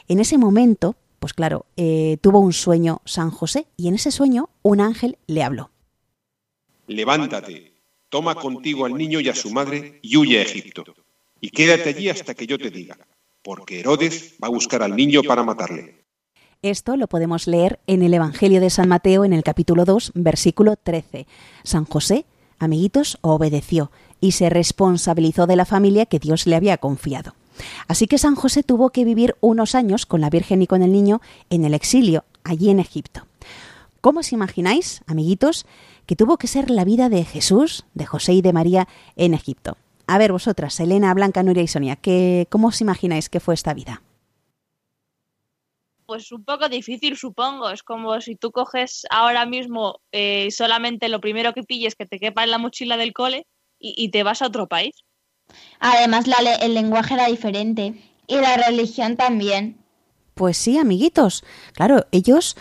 En 0.06 0.20
ese 0.20 0.38
momento, 0.38 0.94
pues 1.18 1.34
claro, 1.34 1.66
eh, 1.76 2.18
tuvo 2.20 2.38
un 2.38 2.52
sueño 2.52 3.02
San 3.04 3.32
José 3.32 3.66
y 3.76 3.88
en 3.88 3.96
ese 3.96 4.12
sueño 4.12 4.48
un 4.62 4.80
ángel 4.80 5.18
le 5.26 5.42
habló. 5.42 5.72
Levántate, 6.86 7.72
toma 8.10 8.36
contigo 8.36 8.86
al 8.86 8.94
niño 8.94 9.18
y 9.18 9.28
a 9.28 9.34
su 9.34 9.50
madre 9.50 9.98
y 10.02 10.16
huye 10.16 10.38
a 10.38 10.42
Egipto, 10.42 10.84
y 11.40 11.50
quédate 11.50 11.88
allí 11.88 12.08
hasta 12.08 12.32
que 12.32 12.46
yo 12.46 12.58
te 12.58 12.70
diga, 12.70 12.96
porque 13.46 13.78
Herodes 13.78 14.34
va 14.42 14.48
a 14.48 14.50
buscar 14.50 14.82
al 14.82 14.96
niño 14.96 15.22
para 15.22 15.44
matarle. 15.44 16.04
Esto 16.62 16.96
lo 16.96 17.06
podemos 17.06 17.46
leer 17.46 17.78
en 17.86 18.02
el 18.02 18.12
Evangelio 18.12 18.60
de 18.60 18.70
San 18.70 18.88
Mateo 18.88 19.24
en 19.24 19.32
el 19.32 19.44
capítulo 19.44 19.84
2, 19.84 20.12
versículo 20.16 20.74
13. 20.74 21.28
San 21.62 21.84
José, 21.84 22.26
amiguitos, 22.58 23.18
obedeció 23.20 23.92
y 24.20 24.32
se 24.32 24.50
responsabilizó 24.50 25.46
de 25.46 25.54
la 25.54 25.64
familia 25.64 26.06
que 26.06 26.18
Dios 26.18 26.48
le 26.48 26.56
había 26.56 26.78
confiado. 26.78 27.36
Así 27.86 28.08
que 28.08 28.18
San 28.18 28.34
José 28.34 28.64
tuvo 28.64 28.90
que 28.90 29.04
vivir 29.04 29.36
unos 29.40 29.76
años 29.76 30.06
con 30.06 30.20
la 30.20 30.28
Virgen 30.28 30.60
y 30.62 30.66
con 30.66 30.82
el 30.82 30.90
niño 30.90 31.20
en 31.48 31.64
el 31.64 31.74
exilio, 31.74 32.24
allí 32.42 32.70
en 32.70 32.80
Egipto. 32.80 33.28
¿Cómo 34.00 34.20
os 34.20 34.32
imagináis, 34.32 35.02
amiguitos, 35.06 35.66
que 36.04 36.16
tuvo 36.16 36.36
que 36.36 36.48
ser 36.48 36.68
la 36.68 36.84
vida 36.84 37.08
de 37.08 37.24
Jesús, 37.24 37.84
de 37.94 38.06
José 38.06 38.32
y 38.32 38.42
de 38.42 38.52
María 38.52 38.88
en 39.14 39.34
Egipto? 39.34 39.76
A 40.06 40.18
ver, 40.18 40.32
vosotras, 40.32 40.78
Elena, 40.80 41.12
Blanca, 41.14 41.42
Nuria 41.42 41.62
y 41.62 41.68
Sonia, 41.68 41.96
¿qué, 41.96 42.46
¿cómo 42.50 42.68
os 42.68 42.80
imagináis 42.80 43.28
que 43.28 43.40
fue 43.40 43.54
esta 43.54 43.74
vida? 43.74 44.02
Pues 46.06 46.30
un 46.30 46.44
poco 46.44 46.68
difícil, 46.68 47.16
supongo. 47.16 47.70
Es 47.70 47.82
como 47.82 48.20
si 48.20 48.36
tú 48.36 48.52
coges 48.52 49.06
ahora 49.10 49.44
mismo 49.44 50.00
eh, 50.12 50.50
solamente 50.52 51.08
lo 51.08 51.20
primero 51.20 51.52
que 51.52 51.64
pilles 51.64 51.96
que 51.96 52.06
te 52.06 52.18
quepa 52.20 52.44
en 52.44 52.50
la 52.52 52.58
mochila 52.58 52.96
del 52.96 53.12
cole 53.12 53.46
y, 53.80 53.94
y 53.96 54.10
te 54.10 54.22
vas 54.22 54.40
a 54.42 54.46
otro 54.46 54.68
país. 54.68 54.94
Además, 55.80 56.26
la 56.26 56.40
le- 56.42 56.64
el 56.64 56.74
lenguaje 56.74 57.14
era 57.14 57.26
diferente 57.26 57.94
y 58.26 58.36
la 58.36 58.56
religión 58.56 59.16
también. 59.16 59.78
Pues 60.34 60.56
sí, 60.58 60.78
amiguitos. 60.78 61.44
Claro, 61.72 62.06
ellos, 62.12 62.56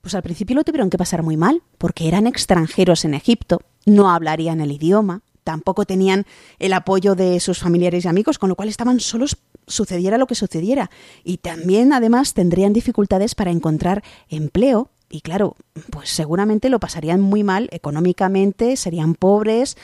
pues 0.00 0.14
al 0.14 0.22
principio 0.22 0.56
lo 0.56 0.64
tuvieron 0.64 0.90
que 0.90 0.98
pasar 0.98 1.22
muy 1.22 1.36
mal, 1.36 1.62
porque 1.78 2.08
eran 2.08 2.26
extranjeros 2.26 3.04
en 3.04 3.14
Egipto, 3.14 3.60
no 3.86 4.10
hablarían 4.10 4.60
el 4.60 4.72
idioma, 4.72 5.22
tampoco 5.44 5.84
tenían 5.84 6.26
el 6.58 6.72
apoyo 6.72 7.14
de 7.14 7.40
sus 7.40 7.58
familiares 7.58 8.04
y 8.04 8.08
amigos, 8.08 8.38
con 8.38 8.48
lo 8.48 8.56
cual 8.56 8.68
estaban 8.68 9.00
solos 9.00 9.38
sucediera 9.66 10.18
lo 10.18 10.26
que 10.26 10.34
sucediera. 10.34 10.90
Y 11.24 11.38
también, 11.38 11.92
además, 11.92 12.34
tendrían 12.34 12.72
dificultades 12.72 13.34
para 13.34 13.50
encontrar 13.50 14.02
empleo. 14.28 14.90
Y 15.10 15.20
claro, 15.20 15.56
pues 15.90 16.10
seguramente 16.10 16.70
lo 16.70 16.80
pasarían 16.80 17.20
muy 17.20 17.44
mal 17.44 17.68
económicamente, 17.70 18.76
serían 18.76 19.14
pobres, 19.14 19.76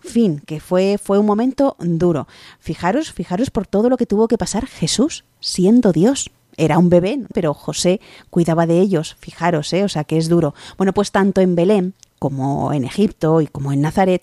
fin, 0.00 0.40
que 0.46 0.60
fue, 0.60 0.98
fue 1.02 1.18
un 1.18 1.26
momento 1.26 1.76
duro. 1.78 2.28
Fijaros, 2.60 3.12
fijaros 3.12 3.50
por 3.50 3.66
todo 3.66 3.88
lo 3.88 3.96
que 3.96 4.06
tuvo 4.06 4.28
que 4.28 4.38
pasar 4.38 4.66
Jesús, 4.66 5.24
siendo 5.40 5.92
Dios. 5.92 6.30
Era 6.56 6.78
un 6.78 6.88
bebé, 6.88 7.20
pero 7.32 7.52
José 7.52 8.00
cuidaba 8.30 8.66
de 8.66 8.80
ellos, 8.80 9.16
fijaros, 9.18 9.72
¿eh? 9.72 9.82
o 9.82 9.88
sea 9.88 10.04
que 10.04 10.18
es 10.18 10.28
duro. 10.28 10.54
Bueno, 10.76 10.92
pues 10.92 11.10
tanto 11.10 11.40
en 11.40 11.56
Belén 11.56 11.94
como 12.18 12.72
en 12.72 12.84
Egipto 12.84 13.40
y 13.40 13.48
como 13.48 13.72
en 13.72 13.80
Nazaret, 13.80 14.22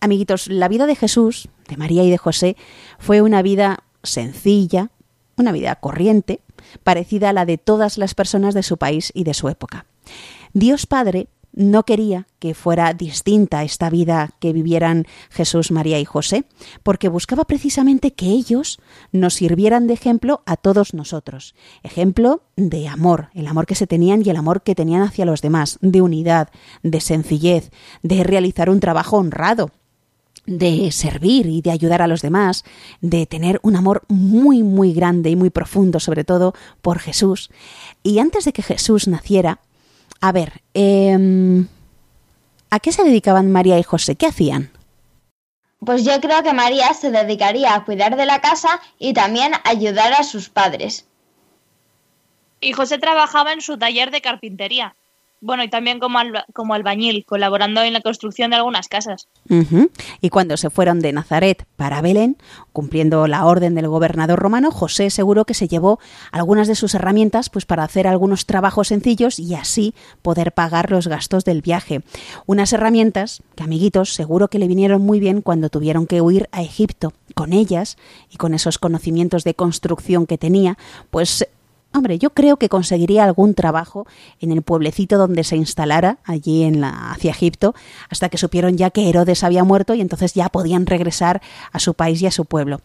amiguitos, 0.00 0.48
la 0.48 0.68
vida 0.68 0.86
de 0.86 0.96
Jesús, 0.96 1.48
de 1.68 1.76
María 1.76 2.02
y 2.02 2.10
de 2.10 2.18
José, 2.18 2.56
fue 2.98 3.22
una 3.22 3.42
vida 3.42 3.84
sencilla, 4.02 4.90
una 5.36 5.52
vida 5.52 5.74
corriente, 5.76 6.40
parecida 6.84 7.30
a 7.30 7.32
la 7.32 7.46
de 7.46 7.58
todas 7.58 7.98
las 7.98 8.14
personas 8.14 8.54
de 8.54 8.62
su 8.62 8.76
país 8.76 9.10
y 9.14 9.24
de 9.24 9.34
su 9.34 9.48
época. 9.48 9.86
Dios 10.52 10.86
Padre 10.86 11.28
no 11.52 11.84
quería 11.84 12.26
que 12.38 12.54
fuera 12.54 12.94
distinta 12.94 13.64
esta 13.64 13.90
vida 13.90 14.30
que 14.38 14.52
vivieran 14.52 15.06
Jesús, 15.30 15.70
María 15.70 15.98
y 15.98 16.04
José, 16.04 16.44
porque 16.82 17.08
buscaba 17.08 17.44
precisamente 17.44 18.12
que 18.12 18.26
ellos 18.26 18.78
nos 19.12 19.34
sirvieran 19.34 19.86
de 19.86 19.94
ejemplo 19.94 20.42
a 20.46 20.56
todos 20.56 20.94
nosotros. 20.94 21.54
Ejemplo 21.82 22.42
de 22.56 22.88
amor, 22.88 23.30
el 23.34 23.46
amor 23.46 23.66
que 23.66 23.74
se 23.74 23.86
tenían 23.86 24.22
y 24.24 24.30
el 24.30 24.36
amor 24.36 24.62
que 24.62 24.74
tenían 24.74 25.02
hacia 25.02 25.24
los 25.24 25.42
demás, 25.42 25.78
de 25.80 26.02
unidad, 26.02 26.50
de 26.82 27.00
sencillez, 27.00 27.70
de 28.02 28.22
realizar 28.22 28.70
un 28.70 28.80
trabajo 28.80 29.16
honrado, 29.16 29.70
de 30.46 30.90
servir 30.92 31.46
y 31.46 31.62
de 31.62 31.70
ayudar 31.70 32.02
a 32.02 32.06
los 32.06 32.22
demás, 32.22 32.64
de 33.00 33.26
tener 33.26 33.60
un 33.62 33.76
amor 33.76 34.02
muy, 34.08 34.62
muy 34.62 34.92
grande 34.92 35.30
y 35.30 35.36
muy 35.36 35.50
profundo, 35.50 36.00
sobre 36.00 36.24
todo 36.24 36.54
por 36.82 36.98
Jesús. 36.98 37.50
Y 38.02 38.18
antes 38.18 38.44
de 38.44 38.52
que 38.52 38.62
Jesús 38.62 39.06
naciera, 39.08 39.60
a 40.20 40.32
ver, 40.32 40.62
eh, 40.74 41.64
¿a 42.70 42.80
qué 42.80 42.92
se 42.92 43.04
dedicaban 43.04 43.52
María 43.52 43.78
y 43.78 43.82
José? 43.82 44.16
¿Qué 44.16 44.26
hacían? 44.26 44.70
Pues 45.84 46.04
yo 46.04 46.20
creo 46.20 46.42
que 46.42 46.52
María 46.52 46.92
se 46.92 47.10
dedicaría 47.10 47.74
a 47.74 47.84
cuidar 47.84 48.16
de 48.16 48.26
la 48.26 48.40
casa 48.40 48.80
y 48.98 49.14
también 49.14 49.54
a 49.54 49.62
ayudar 49.64 50.12
a 50.12 50.24
sus 50.24 50.50
padres. 50.50 51.06
Y 52.60 52.72
José 52.72 52.98
trabajaba 52.98 53.54
en 53.54 53.62
su 53.62 53.78
taller 53.78 54.10
de 54.10 54.20
carpintería. 54.20 54.94
Bueno, 55.42 55.64
y 55.64 55.68
también 55.68 55.98
como, 56.00 56.18
alba- 56.18 56.44
como 56.52 56.74
albañil, 56.74 57.24
colaborando 57.24 57.82
en 57.82 57.94
la 57.94 58.02
construcción 58.02 58.50
de 58.50 58.56
algunas 58.56 58.88
casas. 58.88 59.28
Y 60.20 60.28
cuando 60.28 60.56
se 60.56 60.68
fueron 60.70 61.00
de 61.00 61.12
Nazaret 61.12 61.64
para 61.76 62.02
Belén, 62.02 62.36
cumpliendo 62.72 63.26
la 63.26 63.46
orden 63.46 63.74
del 63.74 63.88
gobernador 63.88 64.38
romano, 64.38 64.70
José 64.70 65.08
seguro 65.10 65.44
que 65.46 65.54
se 65.54 65.66
llevó 65.66 65.98
algunas 66.30 66.68
de 66.68 66.74
sus 66.74 66.94
herramientas 66.94 67.48
pues 67.48 67.64
para 67.64 67.84
hacer 67.84 68.06
algunos 68.06 68.44
trabajos 68.44 68.88
sencillos 68.88 69.38
y 69.38 69.54
así 69.54 69.94
poder 70.22 70.52
pagar 70.52 70.90
los 70.90 71.08
gastos 71.08 71.44
del 71.44 71.62
viaje. 71.62 72.02
Unas 72.46 72.72
herramientas 72.72 73.42
que, 73.56 73.64
amiguitos, 73.64 74.12
seguro 74.12 74.48
que 74.48 74.58
le 74.58 74.68
vinieron 74.68 75.00
muy 75.02 75.20
bien 75.20 75.40
cuando 75.40 75.70
tuvieron 75.70 76.06
que 76.06 76.20
huir 76.20 76.48
a 76.52 76.62
Egipto. 76.62 77.12
Con 77.34 77.52
ellas 77.52 77.96
y 78.30 78.36
con 78.36 78.54
esos 78.54 78.78
conocimientos 78.78 79.44
de 79.44 79.54
construcción 79.54 80.26
que 80.26 80.36
tenía, 80.36 80.76
pues 81.10 81.46
Hombre, 81.92 82.18
yo 82.18 82.30
creo 82.30 82.56
que 82.56 82.68
conseguiría 82.68 83.24
algún 83.24 83.54
trabajo 83.54 84.06
en 84.38 84.52
el 84.52 84.62
pueblecito 84.62 85.18
donde 85.18 85.42
se 85.42 85.56
instalara, 85.56 86.18
allí 86.24 86.62
en 86.62 86.80
la, 86.80 87.10
hacia 87.10 87.32
Egipto, 87.32 87.74
hasta 88.08 88.28
que 88.28 88.38
supieron 88.38 88.76
ya 88.76 88.90
que 88.90 89.08
Herodes 89.08 89.42
había 89.42 89.64
muerto 89.64 89.94
y 89.94 90.00
entonces 90.00 90.34
ya 90.34 90.48
podían 90.48 90.86
regresar 90.86 91.42
a 91.72 91.80
su 91.80 91.94
país 91.94 92.22
y 92.22 92.26
a 92.26 92.30
su 92.30 92.44
pueblo. 92.44 92.80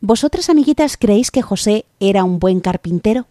¿Vosotras, 0.00 0.48
amiguitas, 0.48 0.96
creéis 0.96 1.30
que 1.30 1.42
José 1.42 1.84
era 2.00 2.24
un 2.24 2.38
buen 2.38 2.60
carpintero? 2.60 3.26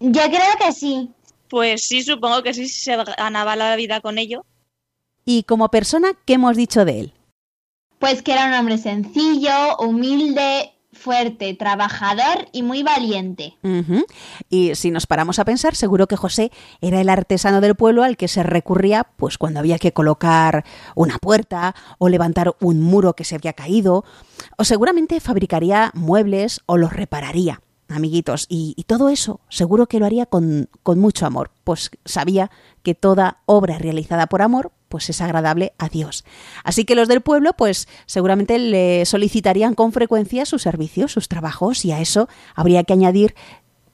Yo 0.00 0.22
creo 0.22 0.56
que 0.60 0.72
sí. 0.72 1.10
Pues 1.48 1.82
sí, 1.82 2.02
supongo 2.02 2.42
que 2.42 2.54
sí, 2.54 2.68
si 2.68 2.80
se 2.80 2.96
ganaba 2.96 3.56
la 3.56 3.74
vida 3.76 4.00
con 4.00 4.18
ello. 4.18 4.44
Y 5.24 5.42
como 5.42 5.68
persona, 5.68 6.08
¿qué 6.24 6.34
hemos 6.34 6.56
dicho 6.56 6.84
de 6.84 7.00
él? 7.00 7.12
Pues 7.98 8.22
que 8.22 8.32
era 8.32 8.46
un 8.46 8.54
hombre 8.54 8.78
sencillo, 8.78 9.76
humilde, 9.78 10.72
fuerte, 10.98 11.54
trabajador 11.54 12.48
y 12.52 12.62
muy 12.62 12.82
valiente. 12.82 13.56
Y 14.50 14.74
si 14.74 14.90
nos 14.90 15.06
paramos 15.06 15.38
a 15.38 15.44
pensar, 15.44 15.74
seguro 15.74 16.06
que 16.06 16.16
José 16.16 16.50
era 16.80 17.00
el 17.00 17.08
artesano 17.08 17.60
del 17.60 17.76
pueblo 17.76 18.02
al 18.02 18.16
que 18.16 18.28
se 18.28 18.42
recurría 18.42 19.04
pues 19.16 19.38
cuando 19.38 19.60
había 19.60 19.78
que 19.78 19.92
colocar 19.92 20.64
una 20.94 21.18
puerta 21.18 21.74
o 21.98 22.08
levantar 22.08 22.54
un 22.60 22.80
muro 22.80 23.14
que 23.14 23.24
se 23.24 23.36
había 23.36 23.52
caído, 23.52 24.04
o 24.56 24.64
seguramente 24.64 25.20
fabricaría 25.20 25.90
muebles 25.94 26.60
o 26.66 26.76
los 26.76 26.92
repararía. 26.92 27.62
Amiguitos, 27.90 28.44
y, 28.50 28.74
y 28.76 28.84
todo 28.84 29.08
eso 29.08 29.40
seguro 29.48 29.86
que 29.86 29.98
lo 29.98 30.04
haría 30.04 30.26
con, 30.26 30.68
con 30.82 30.98
mucho 30.98 31.24
amor, 31.24 31.52
pues 31.64 31.90
sabía 32.04 32.50
que 32.82 32.94
toda 32.94 33.38
obra 33.46 33.78
realizada 33.78 34.26
por 34.26 34.42
amor 34.42 34.72
pues 34.88 35.10
es 35.10 35.20
agradable 35.20 35.72
a 35.78 35.88
Dios. 35.88 36.24
Así 36.64 36.84
que 36.84 36.94
los 36.94 37.08
del 37.08 37.20
pueblo 37.20 37.52
pues 37.52 37.88
seguramente 38.06 38.58
le 38.58 39.04
solicitarían 39.04 39.74
con 39.74 39.92
frecuencia 39.92 40.46
sus 40.46 40.62
servicios, 40.62 41.12
sus 41.12 41.28
trabajos 41.28 41.84
y 41.84 41.92
a 41.92 42.00
eso 42.00 42.28
habría 42.54 42.84
que 42.84 42.92
añadir 42.92 43.34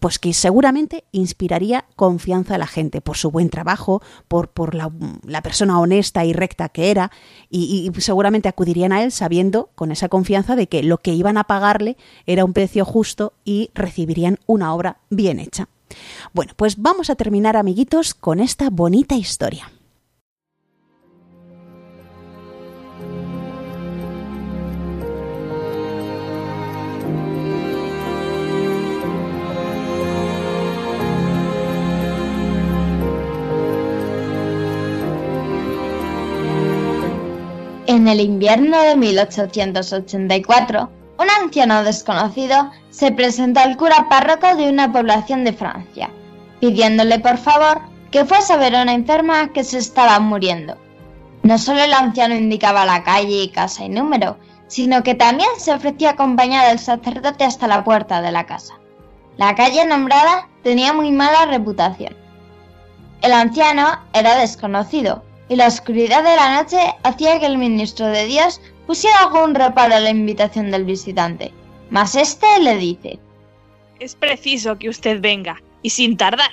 pues 0.05 0.19
que 0.19 0.35
seguramente 0.35 1.05
inspiraría 1.13 1.87
confianza 1.97 2.57
a 2.57 2.59
la 2.59 2.67
gente 2.67 3.01
por 3.01 3.17
su 3.17 3.31
buen 3.31 3.49
trabajo, 3.49 4.03
por, 4.29 4.49
por 4.51 4.75
la, 4.75 4.93
la 5.23 5.41
persona 5.41 5.81
honesta 5.81 6.27
y 6.27 6.35
recta 6.35 6.69
que 6.69 6.91
era, 6.91 7.11
y, 7.49 7.91
y 7.91 8.01
seguramente 8.03 8.51
acudirían 8.51 8.93
a 8.93 9.03
él 9.03 9.13
sabiendo 9.13 9.71
con 9.75 9.93
esa 9.93 10.11
confianza 10.11 10.57
de 10.57 10.67
que 10.67 10.83
lo 10.83 10.99
que 10.99 11.15
iban 11.15 11.39
a 11.39 11.45
pagarle 11.45 11.97
era 12.27 12.45
un 12.45 12.53
precio 12.53 12.85
justo 12.85 13.33
y 13.47 13.71
recibirían 13.73 14.41
una 14.45 14.75
obra 14.75 14.99
bien 15.09 15.41
hecha. 15.41 15.71
Bueno, 16.35 16.53
pues 16.55 16.77
vamos 16.77 17.09
a 17.09 17.15
terminar, 17.15 17.57
amiguitos, 17.57 18.13
con 18.13 18.41
esta 18.41 18.69
bonita 18.69 19.15
historia. 19.15 19.73
En 37.87 38.09
el 38.09 38.19
invierno 38.21 38.81
de 38.81 38.97
1884, 38.97 40.91
un 41.19 41.27
anciano 41.43 41.85
desconocido 41.85 42.71
se 42.89 43.13
presentó 43.13 43.61
al 43.61 43.77
cura 43.77 44.09
párroco 44.09 44.57
de 44.57 44.71
una 44.71 44.91
población 44.91 45.45
de 45.45 45.53
Francia, 45.53 46.11
pidiéndole 46.61 47.19
por 47.19 47.37
favor 47.37 47.83
que 48.11 48.25
fuese 48.25 48.55
a 48.55 48.57
ver 48.57 48.75
a 48.75 48.83
una 48.83 48.95
enferma 48.95 49.53
que 49.53 49.65
se 49.65 49.77
estaba 49.77 50.19
muriendo. 50.19 50.79
No 51.43 51.59
solo 51.59 51.83
el 51.83 51.93
anciano 51.93 52.35
indicaba 52.35 52.87
la 52.87 53.05
calle, 53.05 53.51
casa 53.53 53.85
y 53.85 53.91
número, 53.91 54.39
sino 54.67 55.03
que 55.03 55.15
también 55.15 55.51
se 55.59 55.75
ofrecía 55.75 56.11
acompañar 56.11 56.65
al 56.65 56.79
sacerdote 56.79 57.45
hasta 57.45 57.69
la 57.69 57.85
puerta 57.85 58.23
de 58.23 58.33
la 58.33 58.47
casa. 58.47 58.75
La 59.37 59.55
calle 59.55 59.85
nombrada 59.85 60.49
tenía 60.63 60.95
muy 60.95 61.13
mala 61.13 61.45
reputación. 61.45 62.17
El 63.21 63.33
anciano 63.33 64.01
era 64.15 64.37
desconocido, 64.37 65.23
y 65.49 65.57
la 65.57 65.67
oscuridad 65.67 66.25
de 66.25 66.37
la 66.37 66.63
noche 66.63 66.79
hacía 67.03 67.39
que 67.39 67.47
el 67.47 67.59
ministro 67.59 68.07
de 68.07 68.27
Dios 68.27 68.61
pusiera 68.87 69.21
algún 69.21 69.55
reparo 69.55 69.95
a 69.95 70.01
la 70.01 70.11
invitación 70.11 70.71
del 70.71 70.85
visitante. 70.85 71.53
Mas 71.91 72.15
este 72.15 72.47
le 72.61 72.77
dice, 72.77 73.19
Es 74.01 74.15
preciso 74.15 74.79
que 74.79 74.89
usted 74.89 75.21
venga, 75.21 75.63
y 75.83 75.91
sin 75.91 76.17
tardar, 76.17 76.51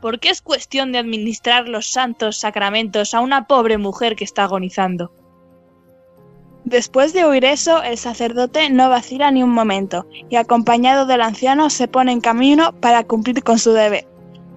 porque 0.00 0.30
es 0.30 0.40
cuestión 0.40 0.92
de 0.92 0.98
administrar 0.98 1.68
los 1.68 1.86
santos 1.86 2.38
sacramentos 2.38 3.14
a 3.14 3.20
una 3.20 3.46
pobre 3.46 3.78
mujer 3.78 4.16
que 4.16 4.24
está 4.24 4.44
agonizando. 4.44 5.12
Después 6.64 7.12
de 7.12 7.24
oír 7.24 7.44
eso, 7.44 7.82
el 7.82 7.96
sacerdote 7.96 8.68
no 8.68 8.90
vacila 8.90 9.30
ni 9.30 9.42
un 9.42 9.50
momento 9.50 10.06
y 10.28 10.36
acompañado 10.36 11.06
del 11.06 11.22
anciano 11.22 11.70
se 11.70 11.88
pone 11.88 12.12
en 12.12 12.20
camino 12.20 12.72
para 12.72 13.04
cumplir 13.04 13.42
con 13.42 13.58
su 13.58 13.72
deber. 13.72 14.06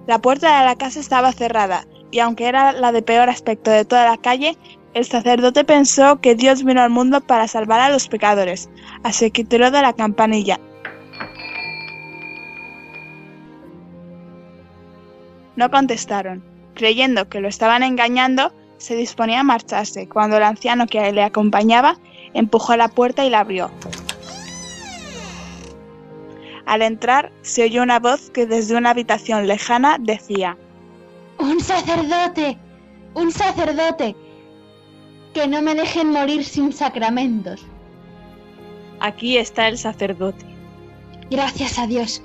La 0.06 0.18
puerta 0.18 0.58
de 0.58 0.66
la 0.66 0.76
casa 0.76 1.00
estaba 1.00 1.32
cerrada 1.32 1.86
y 2.12 2.20
aunque 2.20 2.46
era 2.46 2.72
la 2.72 2.92
de 2.92 3.02
peor 3.02 3.28
aspecto 3.28 3.70
de 3.70 3.84
toda 3.84 4.04
la 4.04 4.18
calle, 4.18 4.56
el 4.94 5.06
sacerdote 5.06 5.64
pensó 5.64 6.20
que 6.20 6.34
Dios 6.34 6.62
vino 6.62 6.82
al 6.82 6.90
mundo 6.90 7.22
para 7.22 7.48
salvar 7.48 7.80
a 7.80 7.88
los 7.88 8.06
pecadores, 8.08 8.68
así 9.02 9.30
que 9.30 9.44
tiró 9.44 9.70
de 9.70 9.82
la 9.82 9.94
campanilla. 9.94 10.60
No 15.56 15.70
contestaron. 15.70 16.44
Creyendo 16.74 17.28
que 17.28 17.40
lo 17.40 17.48
estaban 17.48 17.82
engañando, 17.82 18.52
se 18.76 18.94
disponía 18.94 19.40
a 19.40 19.44
marcharse, 19.44 20.08
cuando 20.08 20.36
el 20.36 20.42
anciano 20.42 20.86
que 20.86 21.12
le 21.12 21.22
acompañaba 21.22 21.96
empujó 22.34 22.76
la 22.76 22.88
puerta 22.88 23.24
y 23.24 23.30
la 23.30 23.40
abrió. 23.40 23.70
Al 26.66 26.82
entrar, 26.82 27.32
se 27.42 27.64
oyó 27.64 27.82
una 27.82 27.98
voz 27.98 28.30
que 28.30 28.46
desde 28.46 28.76
una 28.76 28.90
habitación 28.90 29.46
lejana 29.46 29.96
decía, 29.98 30.56
¡Un 31.42 31.60
sacerdote! 31.60 32.56
¡Un 33.14 33.32
sacerdote! 33.32 34.14
Que 35.34 35.48
no 35.48 35.60
me 35.60 35.74
dejen 35.74 36.10
morir 36.10 36.44
sin 36.44 36.72
sacramentos. 36.72 37.66
Aquí 39.00 39.36
está 39.38 39.66
el 39.66 39.76
sacerdote. 39.76 40.46
Gracias 41.32 41.80
a 41.80 41.88
Dios. 41.88 42.22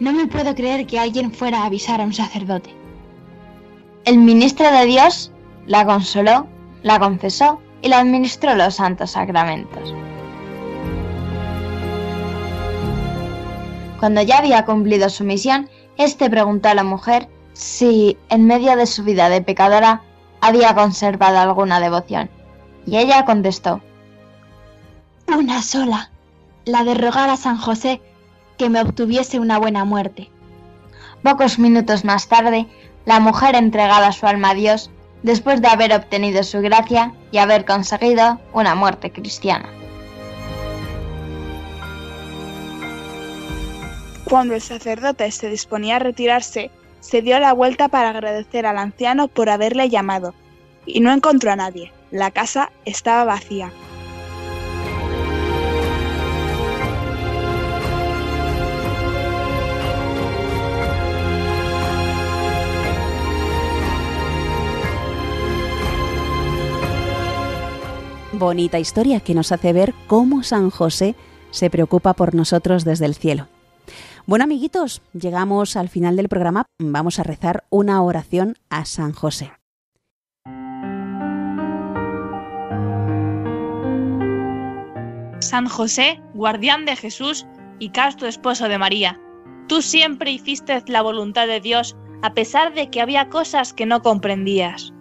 No 0.00 0.12
me 0.12 0.26
puedo 0.26 0.52
creer 0.56 0.84
que 0.84 0.98
alguien 0.98 1.32
fuera 1.32 1.62
a 1.62 1.66
avisar 1.66 2.00
a 2.00 2.04
un 2.04 2.12
sacerdote. 2.12 2.70
El 4.04 4.18
ministro 4.18 4.68
de 4.72 4.84
Dios 4.84 5.30
la 5.66 5.86
consoló, 5.86 6.48
la 6.82 6.98
confesó 6.98 7.60
y 7.82 7.88
la 7.88 8.00
administró 8.00 8.56
los 8.56 8.74
santos 8.74 9.12
sacramentos. 9.12 9.94
Cuando 14.00 14.22
ya 14.22 14.38
había 14.38 14.64
cumplido 14.64 15.08
su 15.08 15.22
misión, 15.22 15.70
éste 15.98 16.28
preguntó 16.28 16.68
a 16.68 16.74
la 16.74 16.82
mujer 16.82 17.28
si, 17.56 18.18
en 18.28 18.46
medio 18.46 18.76
de 18.76 18.86
su 18.86 19.02
vida 19.02 19.30
de 19.30 19.40
pecadora, 19.40 20.02
había 20.40 20.74
conservado 20.74 21.38
alguna 21.38 21.80
devoción. 21.80 22.28
Y 22.86 22.98
ella 22.98 23.24
contestó, 23.24 23.80
Una 25.26 25.62
sola, 25.62 26.10
la 26.66 26.84
de 26.84 26.94
rogar 26.94 27.30
a 27.30 27.36
San 27.36 27.56
José 27.56 28.02
que 28.58 28.68
me 28.68 28.80
obtuviese 28.82 29.40
una 29.40 29.58
buena 29.58 29.84
muerte. 29.84 30.30
Pocos 31.22 31.58
minutos 31.58 32.04
más 32.04 32.28
tarde, 32.28 32.66
la 33.06 33.20
mujer 33.20 33.54
entregaba 33.54 34.12
su 34.12 34.26
alma 34.26 34.50
a 34.50 34.54
Dios 34.54 34.90
después 35.22 35.62
de 35.62 35.68
haber 35.68 35.94
obtenido 35.94 36.42
su 36.42 36.60
gracia 36.60 37.14
y 37.32 37.38
haber 37.38 37.64
conseguido 37.64 38.38
una 38.52 38.74
muerte 38.74 39.10
cristiana. 39.10 39.68
Cuando 44.28 44.54
el 44.54 44.60
sacerdote 44.60 45.30
se 45.30 45.48
disponía 45.48 45.96
a 45.96 46.00
retirarse, 46.00 46.70
se 47.06 47.22
dio 47.22 47.38
la 47.38 47.52
vuelta 47.52 47.86
para 47.88 48.10
agradecer 48.10 48.66
al 48.66 48.78
anciano 48.78 49.28
por 49.28 49.48
haberle 49.48 49.88
llamado, 49.88 50.34
y 50.84 50.98
no 50.98 51.12
encontró 51.12 51.52
a 51.52 51.56
nadie. 51.56 51.92
La 52.10 52.32
casa 52.32 52.72
estaba 52.84 53.24
vacía. 53.24 53.70
Bonita 68.32 68.80
historia 68.80 69.20
que 69.20 69.34
nos 69.34 69.52
hace 69.52 69.72
ver 69.72 69.94
cómo 70.08 70.42
San 70.42 70.70
José 70.70 71.14
se 71.52 71.70
preocupa 71.70 72.14
por 72.14 72.34
nosotros 72.34 72.84
desde 72.84 73.06
el 73.06 73.14
cielo. 73.14 73.46
Bueno, 74.26 74.44
amiguitos, 74.44 75.02
llegamos 75.12 75.76
al 75.76 75.88
final 75.88 76.16
del 76.16 76.28
programa. 76.28 76.66
Vamos 76.78 77.18
a 77.18 77.22
rezar 77.22 77.64
una 77.70 78.02
oración 78.02 78.56
a 78.70 78.84
San 78.84 79.12
José. 79.12 79.52
San 85.40 85.68
José, 85.68 86.20
guardián 86.34 86.84
de 86.86 86.96
Jesús 86.96 87.46
y 87.78 87.90
casto 87.90 88.26
esposo 88.26 88.68
de 88.68 88.78
María, 88.78 89.20
tú 89.68 89.80
siempre 89.82 90.30
hiciste 90.32 90.82
la 90.88 91.02
voluntad 91.02 91.46
de 91.46 91.60
Dios 91.60 91.96
a 92.22 92.34
pesar 92.34 92.74
de 92.74 92.90
que 92.90 93.00
había 93.00 93.28
cosas 93.28 93.72
que 93.72 93.86
no 93.86 94.02
comprendías. 94.02 94.92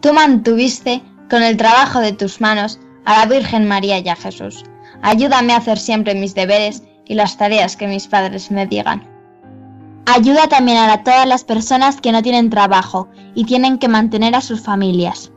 Tú 0.00 0.12
mantuviste 0.12 1.02
con 1.28 1.42
el 1.42 1.56
trabajo 1.56 2.00
de 2.00 2.12
tus 2.12 2.40
manos 2.40 2.80
a 3.04 3.18
la 3.18 3.26
Virgen 3.26 3.68
María 3.68 3.98
y 3.98 4.08
a 4.08 4.16
Jesús. 4.16 4.64
Ayúdame 5.02 5.52
a 5.52 5.58
hacer 5.58 5.78
siempre 5.78 6.14
mis 6.14 6.34
deberes 6.34 6.82
y 7.08 7.14
las 7.14 7.36
tareas 7.36 7.76
que 7.76 7.88
mis 7.88 8.06
padres 8.06 8.50
me 8.50 8.66
digan. 8.66 9.02
Ayuda 10.06 10.46
también 10.48 10.78
a 10.78 11.02
todas 11.02 11.26
las 11.26 11.44
personas 11.44 12.00
que 12.00 12.12
no 12.12 12.22
tienen 12.22 12.48
trabajo 12.48 13.08
y 13.34 13.44
tienen 13.44 13.78
que 13.78 13.88
mantener 13.88 14.34
a 14.34 14.40
sus 14.40 14.62
familias. 14.62 15.32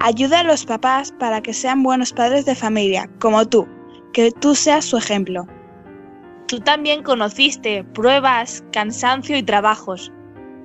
Ayuda 0.00 0.40
a 0.40 0.44
los 0.44 0.64
papás 0.64 1.12
para 1.18 1.42
que 1.42 1.52
sean 1.52 1.82
buenos 1.82 2.12
padres 2.12 2.44
de 2.44 2.54
familia, 2.54 3.10
como 3.18 3.46
tú, 3.46 3.66
que 4.12 4.30
tú 4.30 4.54
seas 4.54 4.84
su 4.84 4.96
ejemplo. 4.96 5.46
Tú 6.46 6.60
también 6.60 7.02
conociste 7.02 7.84
pruebas, 7.84 8.64
cansancio 8.72 9.36
y 9.36 9.42
trabajos, 9.42 10.12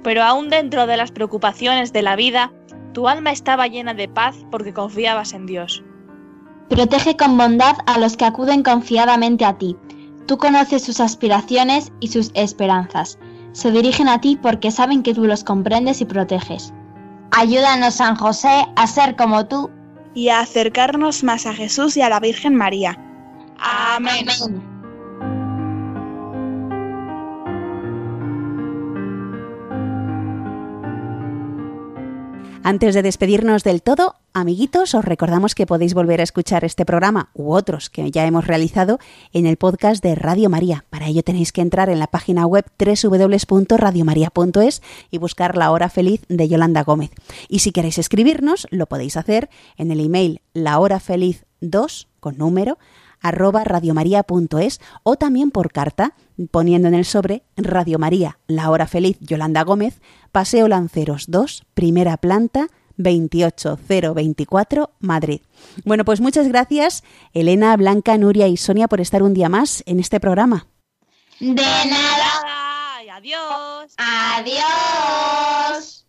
pero 0.03 0.23
aún 0.23 0.49
dentro 0.49 0.87
de 0.87 0.97
las 0.97 1.11
preocupaciones 1.11 1.91
de 1.91 2.01
la 2.01 2.15
vida, 2.15 2.51
tu 2.93 3.07
alma 3.07 3.31
estaba 3.31 3.67
llena 3.67 3.93
de 3.93 4.07
paz 4.07 4.35
porque 4.51 4.73
confiabas 4.73 5.33
en 5.33 5.45
Dios. 5.45 5.83
Protege 6.69 7.17
con 7.17 7.37
bondad 7.37 7.75
a 7.87 7.99
los 7.99 8.15
que 8.15 8.25
acuden 8.25 8.63
confiadamente 8.63 9.43
a 9.43 9.57
ti. 9.57 9.75
Tú 10.31 10.37
conoces 10.37 10.85
sus 10.85 11.01
aspiraciones 11.01 11.91
y 11.99 12.07
sus 12.07 12.31
esperanzas. 12.35 13.19
Se 13.51 13.69
dirigen 13.69 14.07
a 14.07 14.21
ti 14.21 14.39
porque 14.41 14.71
saben 14.71 15.03
que 15.03 15.13
tú 15.13 15.25
los 15.25 15.43
comprendes 15.43 15.99
y 15.99 16.05
proteges. 16.05 16.71
Ayúdanos, 17.31 17.95
San 17.95 18.15
José, 18.15 18.65
a 18.77 18.87
ser 18.87 19.17
como 19.17 19.45
tú. 19.45 19.69
Y 20.13 20.29
a 20.29 20.39
acercarnos 20.39 21.25
más 21.25 21.45
a 21.45 21.53
Jesús 21.53 21.97
y 21.97 22.01
a 22.01 22.07
la 22.07 22.21
Virgen 22.21 22.55
María. 22.55 22.97
Amén. 23.59 24.25
Antes 32.63 32.93
de 32.93 33.01
despedirnos 33.01 33.63
del 33.63 33.81
todo, 33.81 34.17
amiguitos, 34.33 34.93
os 34.93 35.03
recordamos 35.03 35.55
que 35.55 35.65
podéis 35.65 35.95
volver 35.95 36.19
a 36.19 36.23
escuchar 36.23 36.63
este 36.63 36.85
programa 36.85 37.31
u 37.33 37.53
otros 37.53 37.89
que 37.89 38.11
ya 38.11 38.27
hemos 38.27 38.45
realizado 38.45 38.99
en 39.33 39.47
el 39.47 39.57
podcast 39.57 40.03
de 40.03 40.13
Radio 40.13 40.47
María. 40.47 40.85
Para 40.91 41.07
ello 41.07 41.23
tenéis 41.23 41.51
que 41.51 41.61
entrar 41.61 41.89
en 41.89 41.97
la 41.97 42.05
página 42.05 42.45
web 42.45 42.63
www.radiomaria.es 42.77 44.83
y 45.09 45.17
buscar 45.17 45.57
La 45.57 45.71
Hora 45.71 45.89
Feliz 45.89 46.21
de 46.29 46.47
Yolanda 46.47 46.83
Gómez. 46.83 47.09
Y 47.49 47.59
si 47.59 47.71
queréis 47.71 47.97
escribirnos, 47.97 48.67
lo 48.69 48.85
podéis 48.85 49.17
hacer 49.17 49.49
en 49.75 49.89
el 49.89 49.99
email 49.99 50.41
lahorafeliz2 50.53 52.09
con 52.19 52.37
número 52.37 52.77
arroba 53.21 53.63
radiomaria.es 53.63 54.81
o 55.03 55.15
también 55.15 55.51
por 55.51 55.71
carta 55.71 56.13
poniendo 56.49 56.87
en 56.87 56.93
el 56.93 57.05
sobre 57.05 57.43
Radio 57.57 57.99
María, 57.99 58.39
La 58.47 58.69
Hora 58.69 58.87
Feliz 58.87 59.17
Yolanda 59.19 59.63
Gómez, 59.63 60.01
Paseo 60.31 60.67
Lanceros 60.67 61.25
2, 61.27 61.65
primera 61.73 62.17
planta, 62.17 62.67
28024, 62.97 64.91
Madrid. 64.99 65.41
Bueno, 65.85 66.05
pues 66.05 66.21
muchas 66.21 66.47
gracias, 66.47 67.03
Elena, 67.33 67.75
Blanca, 67.77 68.17
Nuria 68.17 68.47
y 68.47 68.57
Sonia, 68.57 68.87
por 68.87 69.01
estar 69.01 69.23
un 69.23 69.33
día 69.33 69.49
más 69.49 69.83
en 69.85 69.99
este 69.99 70.19
programa. 70.19 70.67
De 71.39 71.55
nada. 71.55 72.51
Adiós. 73.21 73.93
Adiós. 73.97 76.00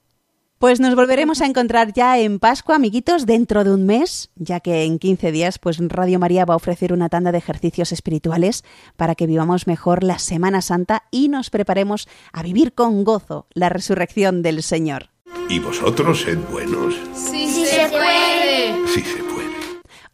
Pues 0.62 0.78
nos 0.78 0.94
volveremos 0.94 1.40
a 1.40 1.46
encontrar 1.46 1.92
ya 1.92 2.20
en 2.20 2.38
Pascua, 2.38 2.76
amiguitos, 2.76 3.26
dentro 3.26 3.64
de 3.64 3.74
un 3.74 3.84
mes, 3.84 4.30
ya 4.36 4.60
que 4.60 4.84
en 4.84 5.00
15 5.00 5.32
días 5.32 5.58
pues 5.58 5.78
Radio 5.80 6.20
María 6.20 6.44
va 6.44 6.54
a 6.54 6.56
ofrecer 6.56 6.92
una 6.92 7.08
tanda 7.08 7.32
de 7.32 7.38
ejercicios 7.38 7.90
espirituales 7.90 8.62
para 8.96 9.16
que 9.16 9.26
vivamos 9.26 9.66
mejor 9.66 10.04
la 10.04 10.20
Semana 10.20 10.62
Santa 10.62 11.02
y 11.10 11.30
nos 11.30 11.50
preparemos 11.50 12.06
a 12.32 12.44
vivir 12.44 12.74
con 12.74 13.02
gozo 13.02 13.48
la 13.54 13.70
resurrección 13.70 14.42
del 14.42 14.62
Señor. 14.62 15.10
Y 15.48 15.58
vosotros 15.58 16.20
sed 16.20 16.38
buenos. 16.52 16.94
Sí, 17.12 17.66
se 17.66 17.88
puede. 17.88 18.86
Sí 18.86 19.00
se 19.02 19.24
puede. 19.24 19.50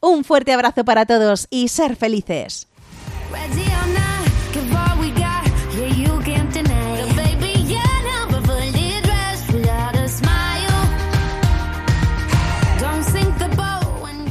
Un 0.01 0.25
fuerte 0.25 0.55
abrazo 0.55 0.83
para 0.83 1.05
todos 1.05 1.47
y 1.51 1.69
ser 1.69 1.95
felices. 1.95 2.69